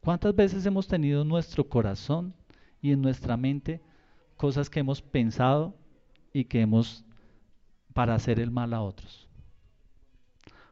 [0.02, 2.34] ¿Cuántas veces hemos tenido en nuestro corazón
[2.82, 3.84] y en nuestra mente
[4.36, 5.76] cosas que hemos pensado
[6.34, 7.06] y que hemos
[7.94, 9.28] para hacer el mal a otros?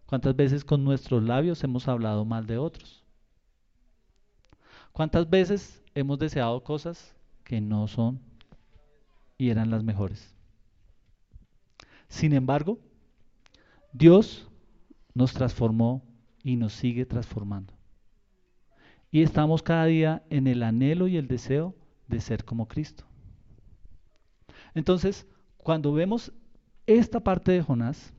[0.07, 3.03] ¿Cuántas veces con nuestros labios hemos hablado mal de otros?
[4.93, 8.26] ¿Cuántas veces hemos deseado cosas que no son
[9.37, 10.33] y eran las mejores.
[12.07, 12.79] Sin embargo,
[13.93, 14.47] Dios
[15.13, 16.03] nos transformó
[16.43, 17.73] y nos sigue transformando.
[19.11, 21.75] Y estamos cada día en el anhelo y el deseo
[22.07, 23.05] de ser como Cristo.
[24.73, 25.25] Entonces,
[25.57, 26.31] cuando vemos
[26.85, 28.13] esta parte de Jonás,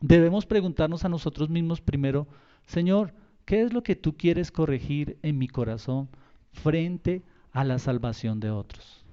[0.00, 2.26] debemos preguntarnos a nosotros mismos primero,
[2.66, 3.14] Señor,
[3.44, 6.08] ¿qué es lo que tú quieres corregir en mi corazón
[6.52, 7.22] frente
[7.52, 9.04] a la salvación de otros?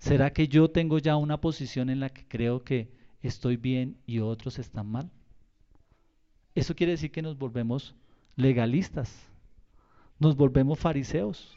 [0.00, 2.90] ¿Será que yo tengo ya una posición en la que creo que
[3.20, 5.10] estoy bien y otros están mal?
[6.54, 7.94] Eso quiere decir que nos volvemos
[8.34, 9.28] legalistas,
[10.18, 11.54] nos volvemos fariseos,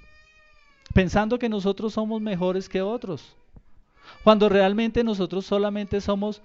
[0.93, 3.33] pensando que nosotros somos mejores que otros,
[4.25, 6.41] cuando realmente nosotros solamente somos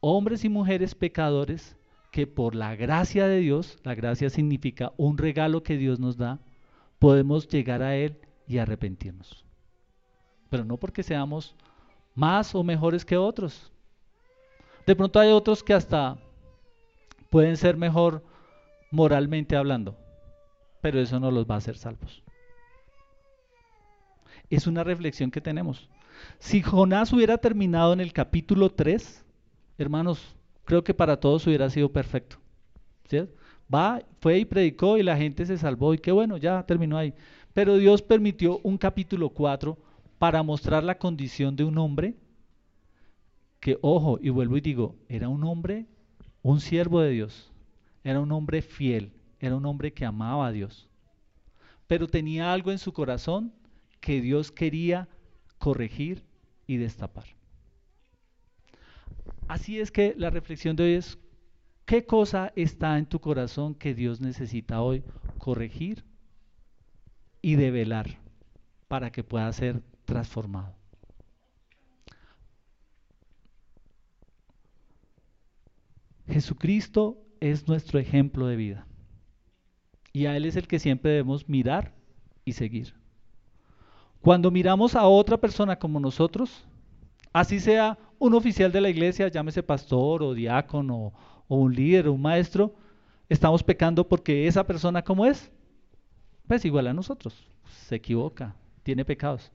[0.00, 1.74] hombres y mujeres pecadores
[2.10, 6.38] que por la gracia de Dios, la gracia significa un regalo que Dios nos da,
[6.98, 9.44] podemos llegar a Él y arrepentirnos.
[10.50, 11.54] Pero no porque seamos
[12.14, 13.72] más o mejores que otros.
[14.86, 16.18] De pronto hay otros que hasta
[17.30, 18.22] pueden ser mejor
[18.90, 19.96] moralmente hablando,
[20.80, 22.22] pero eso no los va a hacer salvos.
[24.50, 25.88] Es una reflexión que tenemos.
[26.38, 29.24] Si Jonás hubiera terminado en el capítulo 3,
[29.78, 32.36] hermanos, creo que para todos hubiera sido perfecto.
[33.72, 37.14] Va, fue y predicó y la gente se salvó y qué bueno, ya terminó ahí.
[37.52, 39.76] Pero Dios permitió un capítulo 4
[40.18, 42.14] para mostrar la condición de un hombre
[43.60, 45.86] que, ojo, y vuelvo y digo, era un hombre
[46.44, 47.50] un siervo de Dios,
[48.04, 49.10] era un hombre fiel,
[49.40, 50.86] era un hombre que amaba a Dios,
[51.86, 53.52] pero tenía algo en su corazón
[54.00, 55.08] que Dios quería
[55.58, 56.22] corregir
[56.66, 57.24] y destapar.
[59.48, 61.18] Así es que la reflexión de hoy es,
[61.86, 65.02] ¿qué cosa está en tu corazón que Dios necesita hoy
[65.38, 66.04] corregir
[67.40, 68.18] y develar
[68.86, 70.74] para que pueda ser transformado?
[76.26, 78.86] Jesucristo es nuestro ejemplo de vida.
[80.12, 81.92] Y a Él es el que siempre debemos mirar
[82.44, 82.94] y seguir.
[84.20, 86.64] Cuando miramos a otra persona como nosotros,
[87.32, 91.12] así sea un oficial de la iglesia, llámese pastor o diácono
[91.46, 92.74] o un líder o un maestro,
[93.28, 95.50] estamos pecando porque esa persona como es,
[96.46, 97.46] pues igual a nosotros,
[97.86, 99.52] se equivoca, tiene pecados.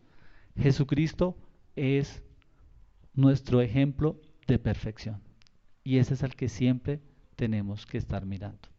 [0.57, 1.37] Jesucristo
[1.75, 2.23] es
[3.13, 5.21] nuestro ejemplo de perfección.
[5.83, 6.99] Y ese es el que siempre
[7.35, 8.69] tenemos que estar mirando.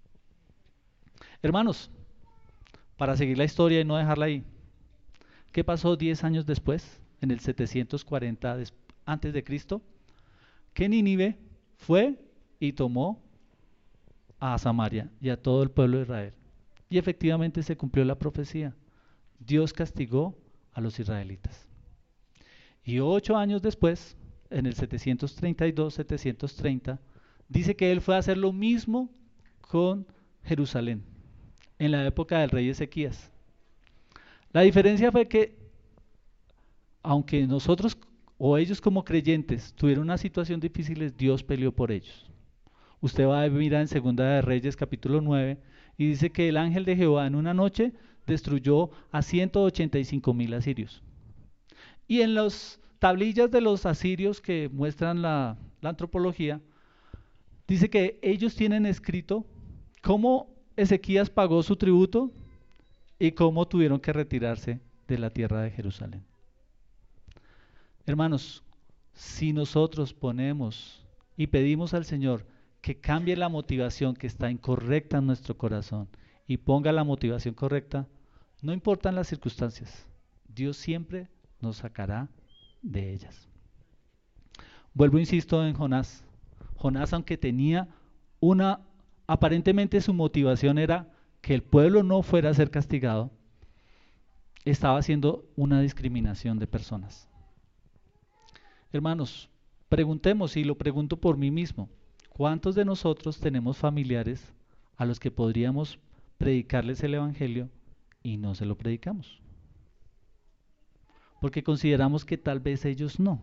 [1.43, 1.91] Hermanos,
[2.97, 4.45] para seguir la historia y no dejarla ahí,
[5.53, 8.59] ¿qué pasó 10 años después, en el 740
[9.07, 9.81] antes de Cristo?
[10.75, 11.39] Que Nínive
[11.79, 12.19] fue
[12.59, 13.23] y tomó
[14.39, 16.35] a Samaria y a todo el pueblo de Israel.
[16.89, 18.75] Y efectivamente se cumplió la profecía.
[19.39, 20.37] Dios castigó
[20.73, 21.69] a los israelitas.
[22.85, 24.17] Y ocho años después,
[24.51, 26.99] en el 732-730,
[27.49, 29.11] dice que él fue a hacer lo mismo
[29.61, 30.07] con
[30.45, 31.05] Jerusalén,
[31.79, 33.31] en la época del rey Ezequías.
[34.53, 35.57] La diferencia fue que,
[37.03, 37.97] aunque nosotros
[38.39, 42.27] o ellos como creyentes tuvieron una situación difícil, Dios peleó por ellos.
[43.01, 45.59] Usted va a mirar en Segunda de Reyes capítulo 9
[45.97, 47.93] y dice que el ángel de Jehová en una noche
[48.31, 51.03] destruyó a 185 mil asirios.
[52.07, 56.61] Y en los tablillas de los asirios que muestran la, antropología,
[57.67, 59.47] dice que ellos tienen escrito
[60.03, 62.31] cómo Ezequías pagó su tributo
[63.19, 66.23] y cómo tuvieron que retirarse de la tierra de Jerusalén.
[68.07, 68.63] Hermanos,
[69.15, 71.05] si nosotros ponemos
[71.37, 72.47] y pedimos al Señor
[72.81, 76.09] que cambie la motivación que está incorrecta en nuestro corazón
[76.47, 78.07] y ponga la motivación correcta,
[78.63, 80.07] no importan las circunstancias,
[80.49, 81.29] Dios siempre
[81.61, 82.29] nos sacará
[82.83, 83.49] de ellas.
[84.93, 86.25] Vuelvo, insisto, en Jonás.
[86.77, 87.89] Jonás, aunque tenía
[88.41, 88.81] una,
[89.27, 91.09] aparentemente su motivación era
[91.41, 93.31] que el pueblo no fuera a ser castigado,
[94.65, 97.29] estaba haciendo una discriminación de personas.
[98.93, 99.49] Hermanos,
[99.89, 101.89] preguntemos, y lo pregunto por mí mismo,
[102.29, 104.53] ¿cuántos de nosotros tenemos familiares
[104.97, 105.99] a los que podríamos
[106.37, 107.71] predicarles el Evangelio
[108.23, 109.41] y no se lo predicamos?
[111.41, 113.43] porque consideramos que tal vez ellos no,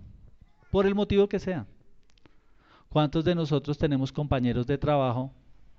[0.71, 1.65] por el motivo que sea.
[2.89, 5.33] ¿Cuántos de nosotros tenemos compañeros de trabajo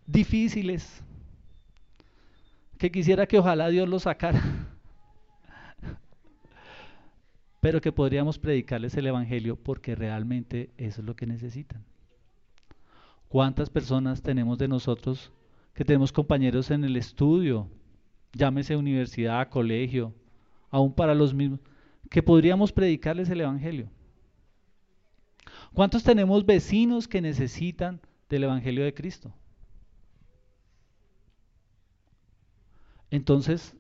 [0.07, 1.03] difíciles
[2.77, 4.43] que quisiera que ojalá Dios los sacara?
[7.61, 11.83] Pero que podríamos predicarles el Evangelio porque realmente eso es lo que necesitan.
[13.29, 15.33] ¿Cuántas personas tenemos de nosotros
[15.75, 17.69] que tenemos compañeros en el estudio
[18.33, 20.15] llámese universidad, colegio,
[20.71, 21.61] aún para los mismos,
[22.11, 23.89] que podríamos predicarles el Evangelio.
[25.75, 29.33] ¿Cuántos tenemos vecinos que necesitan del Evangelio de Cristo?
[33.11, 33.75] Entonces,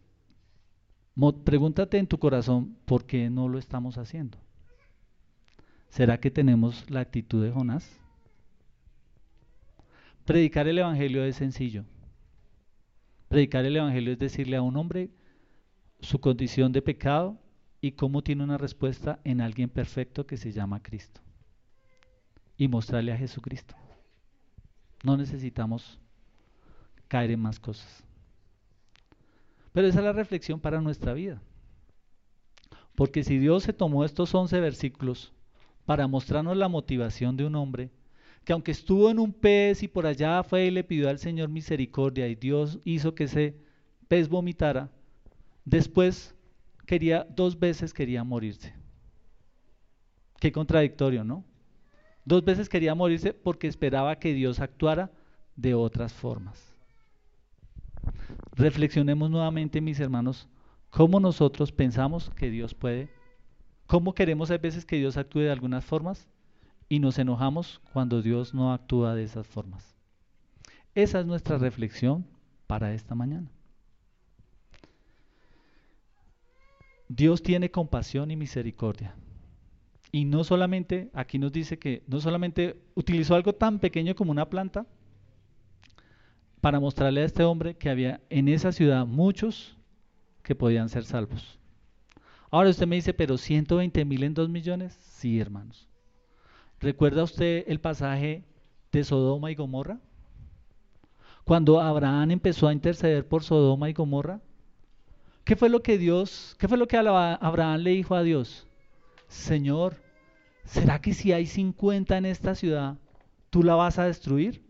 [1.45, 4.39] pregúntate en tu corazón, ¿por qué no lo estamos haciendo?
[5.91, 7.91] ¿Será que tenemos la actitud de Jonás?
[10.25, 11.85] Predicar el Evangelio es sencillo.
[13.29, 15.11] Predicar el Evangelio es decirle a un hombre
[16.01, 17.39] su condición de pecado
[17.81, 21.21] y cómo tiene una respuesta en alguien perfecto que se llama Cristo.
[22.57, 23.77] Y mostrarle a Jesucristo.
[25.05, 26.01] No necesitamos
[27.07, 28.05] caer en más cosas.
[29.73, 31.41] Pero esa es la reflexión para nuestra vida.
[32.95, 35.33] Porque si Dios se tomó estos 11 versículos
[35.85, 37.91] para mostrarnos la motivación de un hombre,
[38.49, 41.51] que aunque estuvo en un pez y por allá fue y le pidió al Señor
[41.51, 43.55] misericordia y Dios hizo que ese
[44.09, 44.89] pez vomitara,
[45.67, 46.35] después
[46.87, 48.73] quería, dos veces quería morirse.
[50.41, 51.45] Qué contradictorio, ¿no?
[52.25, 55.11] Dos veces quería morirse porque esperaba que Dios actuara
[55.55, 56.75] de otras formas.
[58.57, 60.49] Reflexionemos nuevamente, mis hermanos,
[60.89, 63.11] cómo nosotros pensamos que Dios puede,
[63.87, 66.27] cómo queremos a veces que Dios actúe de algunas formas
[66.89, 69.97] y nos enojamos cuando Dios no actúa de esas formas.
[70.95, 72.27] Esa es nuestra reflexión
[72.67, 73.51] para esta mañana.
[77.09, 79.15] Dios tiene compasión y misericordia.
[80.11, 84.49] Y no solamente, aquí nos dice que no solamente utilizó algo tan pequeño como una
[84.49, 84.87] planta
[86.61, 89.77] para mostrarle a este hombre que había en esa ciudad muchos
[90.43, 91.59] que podían ser salvos.
[92.51, 94.95] Ahora usted me dice, pero 120 mil en 2 millones.
[94.95, 95.88] Sí, hermanos.
[96.81, 98.45] ¿Recuerda usted el pasaje
[98.93, 99.99] de Sodoma y Gomorra?
[101.45, 104.41] Cuando Abraham empezó a interceder por Sodoma y Gomorra,
[105.45, 108.67] ¿qué fue lo que Dios, qué fue lo que Abraham le dijo a Dios?
[109.27, 109.97] Señor,
[110.65, 112.97] ¿será que si hay 50 en esta ciudad,
[113.51, 114.63] tú la vas a destruir?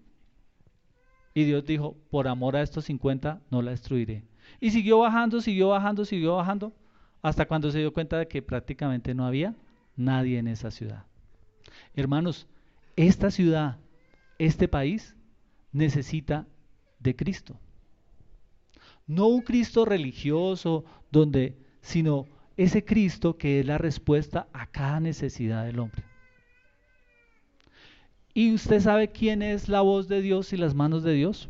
[1.35, 4.25] Y Dios dijo, por amor a estos 50 no la destruiré.
[4.61, 6.73] Y siguió bajando, siguió bajando, siguió bajando,
[7.21, 9.55] hasta cuando se dio cuenta de que prácticamente no había
[9.95, 11.05] nadie en esa ciudad.
[11.99, 12.47] Hermanos,
[12.95, 13.77] esta ciudad,
[14.39, 15.17] este país,
[15.73, 16.47] necesita
[17.01, 17.59] de Cristo.
[19.09, 25.65] No un Cristo religioso, donde, sino ese Cristo que es la respuesta a cada necesidad
[25.65, 26.05] del hombre.
[28.33, 31.49] ¿Y usted sabe quién es la voz de Dios y las manos de Dios?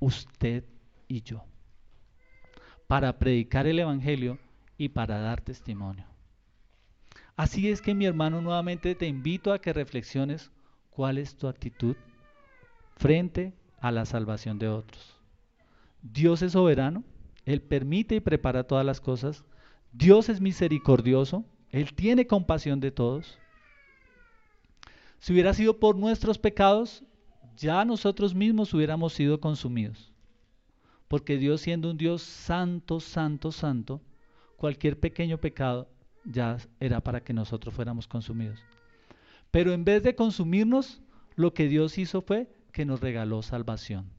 [0.00, 0.64] Usted
[1.06, 1.44] y yo.
[2.88, 4.40] Para predicar el Evangelio
[4.76, 6.09] y para dar testimonio.
[7.40, 10.50] Así es que mi hermano nuevamente te invito a que reflexiones
[10.90, 11.96] cuál es tu actitud
[12.98, 15.16] frente a la salvación de otros.
[16.02, 17.02] Dios es soberano,
[17.46, 19.42] Él permite y prepara todas las cosas,
[19.90, 23.38] Dios es misericordioso, Él tiene compasión de todos.
[25.18, 27.04] Si hubiera sido por nuestros pecados,
[27.56, 30.12] ya nosotros mismos hubiéramos sido consumidos.
[31.08, 34.02] Porque Dios siendo un Dios santo, santo, santo,
[34.58, 35.88] cualquier pequeño pecado
[36.24, 38.60] ya era para que nosotros fuéramos consumidos.
[39.50, 41.00] Pero en vez de consumirnos,
[41.36, 44.10] lo que Dios hizo fue que nos regaló salvación.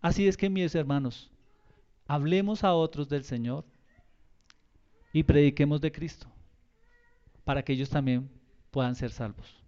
[0.00, 1.30] Así es que mis hermanos,
[2.06, 3.64] hablemos a otros del Señor
[5.12, 6.28] y prediquemos de Cristo
[7.44, 8.30] para que ellos también
[8.70, 9.62] puedan ser salvos.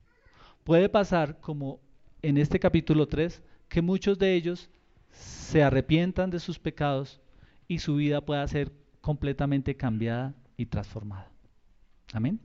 [0.65, 1.81] Puede pasar como
[2.23, 4.71] en este capítulo 3 que muchos de ellos
[5.11, 7.21] se arrepientan de sus pecados
[7.69, 11.29] y su vida pueda ser completamente cambiada y transformada.
[12.13, 12.41] Amén.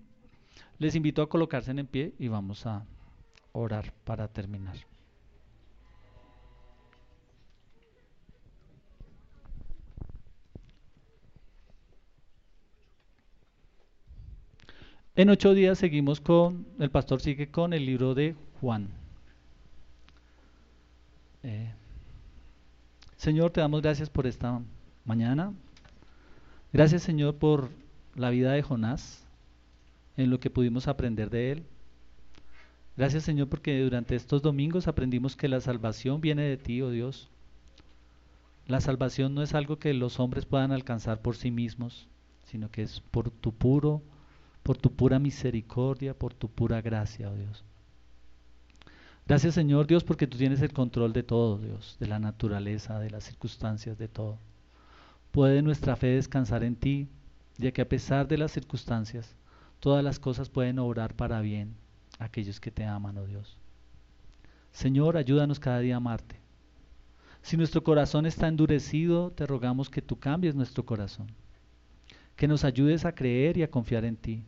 [0.78, 2.86] Les invito a colocarse en pie y vamos a
[3.51, 4.78] orar para terminar.
[15.16, 18.88] En ocho días seguimos con, el pastor sigue con el libro de Juan.
[21.43, 21.74] Eh,
[23.18, 24.62] Señor, te damos gracias por esta
[25.03, 25.51] mañana.
[26.72, 27.70] Gracias Señor por
[28.20, 29.26] la vida de Jonás,
[30.18, 31.64] en lo que pudimos aprender de él.
[32.98, 37.30] Gracias Señor porque durante estos domingos aprendimos que la salvación viene de ti, oh Dios.
[38.68, 42.08] La salvación no es algo que los hombres puedan alcanzar por sí mismos,
[42.44, 44.02] sino que es por tu puro,
[44.64, 47.64] por tu pura misericordia, por tu pura gracia, oh Dios.
[49.26, 53.12] Gracias Señor Dios porque tú tienes el control de todo, Dios, de la naturaleza, de
[53.12, 54.38] las circunstancias, de todo.
[55.32, 57.08] Puede nuestra fe descansar en ti,
[57.60, 59.36] ya que a pesar de las circunstancias,
[59.80, 61.76] todas las cosas pueden obrar para bien
[62.18, 63.57] a aquellos que te aman, oh Dios.
[64.72, 66.39] Señor, ayúdanos cada día a amarte.
[67.41, 71.28] Si nuestro corazón está endurecido, te rogamos que tú cambies nuestro corazón,
[72.36, 74.43] que nos ayudes a creer y a confiar en ti.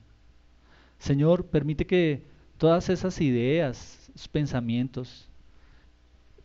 [0.98, 2.26] Señor, permite que
[2.58, 5.30] todas esas ideas, pensamientos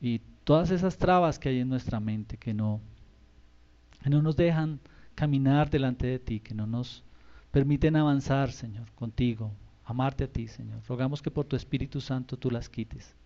[0.01, 2.81] y todas esas trabas que hay en nuestra mente que no,
[4.03, 4.81] que no nos dejan
[5.17, 7.03] caminar delante de ti, que no nos
[7.51, 9.51] permiten avanzar, Señor, contigo,
[9.85, 10.83] amarte a ti, Señor.
[10.87, 13.17] Rogamos que por tu Espíritu Santo tú las quites.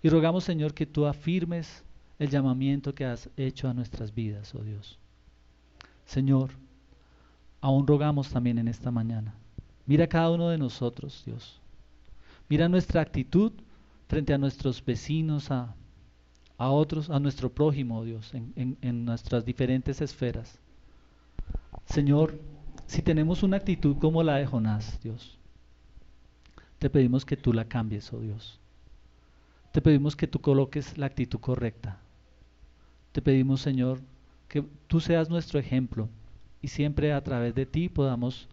[0.00, 1.84] Y rogamos, Señor, que tú afirmes
[2.20, 4.98] el llamamiento que has hecho a nuestras vidas, oh Dios.
[6.06, 6.50] Señor,
[7.60, 9.34] aún rogamos también en esta mañana.
[9.86, 11.60] Mira cada uno de nosotros, Dios.
[12.48, 13.52] Mira nuestra actitud
[14.06, 15.74] frente a nuestros vecinos, a,
[16.58, 20.60] a otros, a nuestro prójimo, Dios, en, en nuestras diferentes esferas.
[21.86, 22.38] Señor,
[22.86, 25.38] si tenemos una actitud como la de Jonás, Dios,
[26.78, 28.60] te pedimos que tú la cambies, oh Dios.
[29.72, 31.98] Te pedimos que tú coloques la actitud correcta.
[33.12, 34.00] Te pedimos, Señor,
[34.48, 36.08] que tú seas nuestro ejemplo
[36.62, 38.48] y siempre a través de ti podamos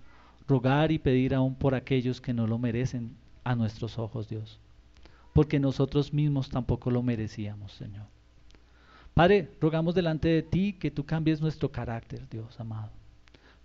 [0.47, 4.59] rogar y pedir aún por aquellos que no lo merecen a nuestros ojos, Dios.
[5.33, 8.05] Porque nosotros mismos tampoco lo merecíamos, Señor.
[9.13, 12.91] Padre, rogamos delante de ti que tú cambies nuestro carácter, Dios amado.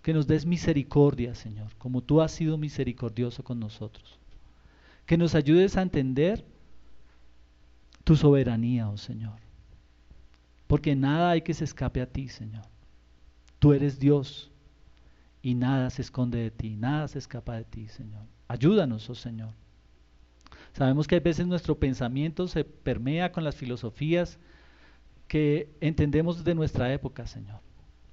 [0.03, 4.19] Que nos des misericordia, Señor, como tú has sido misericordioso con nosotros.
[5.07, 6.45] Que nos ayudes a entender
[8.05, 9.39] tu soberanía, oh Señor.
[10.67, 12.65] Porque nada hay que se escape a ti, Señor.
[13.59, 14.51] Tú eres Dios
[15.43, 18.25] y nada se esconde de ti, nada se escapa de ti, Señor.
[18.49, 19.53] Ayúdanos, oh Señor.
[20.73, 24.39] Sabemos que a veces nuestro pensamiento se permea con las filosofías
[25.29, 27.61] que entendemos de nuestra época, Señor.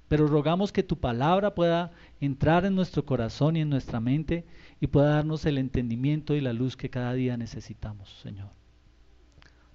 [0.08, 4.46] Pero rogamos que tu palabra pueda entrar en nuestro corazón y en nuestra mente
[4.80, 8.48] y pueda darnos el entendimiento y la luz que cada día necesitamos, Señor.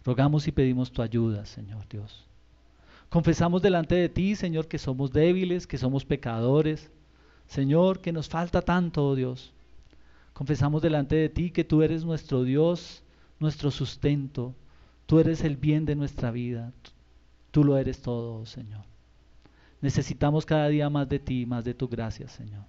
[0.04, 2.26] Rogamos y pedimos tu ayuda, Señor Dios.
[3.10, 6.92] Confesamos delante de ti, Señor, que somos débiles, que somos pecadores.
[7.46, 9.54] Señor, que nos falta tanto, oh Dios.
[10.34, 13.04] Confesamos delante de ti que tú eres nuestro Dios,
[13.40, 14.56] nuestro sustento.
[15.06, 16.74] Tú eres el bien de nuestra vida.
[17.52, 18.93] Tú lo eres todo, Señor.
[19.84, 22.64] Necesitamos cada día más de ti, más de tu gracia, Señor.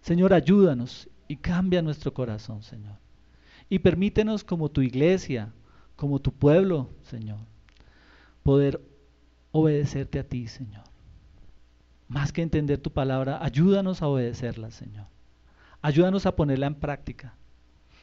[0.00, 2.94] Señor, ayúdanos y cambia nuestro corazón, Señor.
[3.68, 5.52] Y permítenos como tu iglesia,
[5.96, 7.40] como tu pueblo, Señor,
[8.44, 8.80] poder
[9.50, 10.84] obedecerte a ti, Señor.
[12.06, 15.06] Más que entender tu palabra, ayúdanos a obedecerla, Señor.
[15.80, 17.34] Ayúdanos a ponerla en práctica.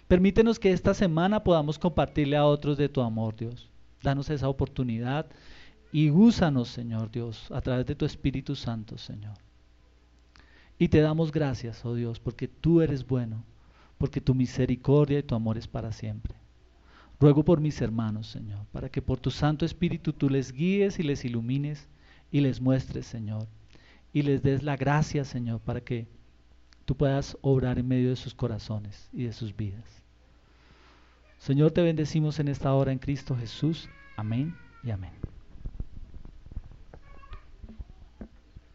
[0.10, 3.70] Permítenos que esta semana podamos compartirle a otros de tu amor, Dios.
[4.04, 5.28] Danos esa oportunidad
[5.92, 9.38] y úsanos, Señor Dios, a través de tu Espíritu Santo, Señor.
[10.78, 13.44] Y te damos gracias, oh Dios, porque tú eres bueno,
[13.98, 16.36] porque tu misericordia y tu amor es para siempre.
[17.20, 21.04] Ruego por mis hermanos, Señor, para que por tu Santo Espíritu tú les guíes y
[21.04, 21.90] les ilumines
[22.32, 23.48] y les muestres, Señor,
[24.14, 26.08] y les des la gracia, Señor, para que
[26.86, 30.02] tú puedas obrar en medio de sus corazones y de sus vidas.
[31.40, 33.90] Señor, te bendecimos en esta hora en Cristo Jesús.
[34.16, 35.29] Amén y amén.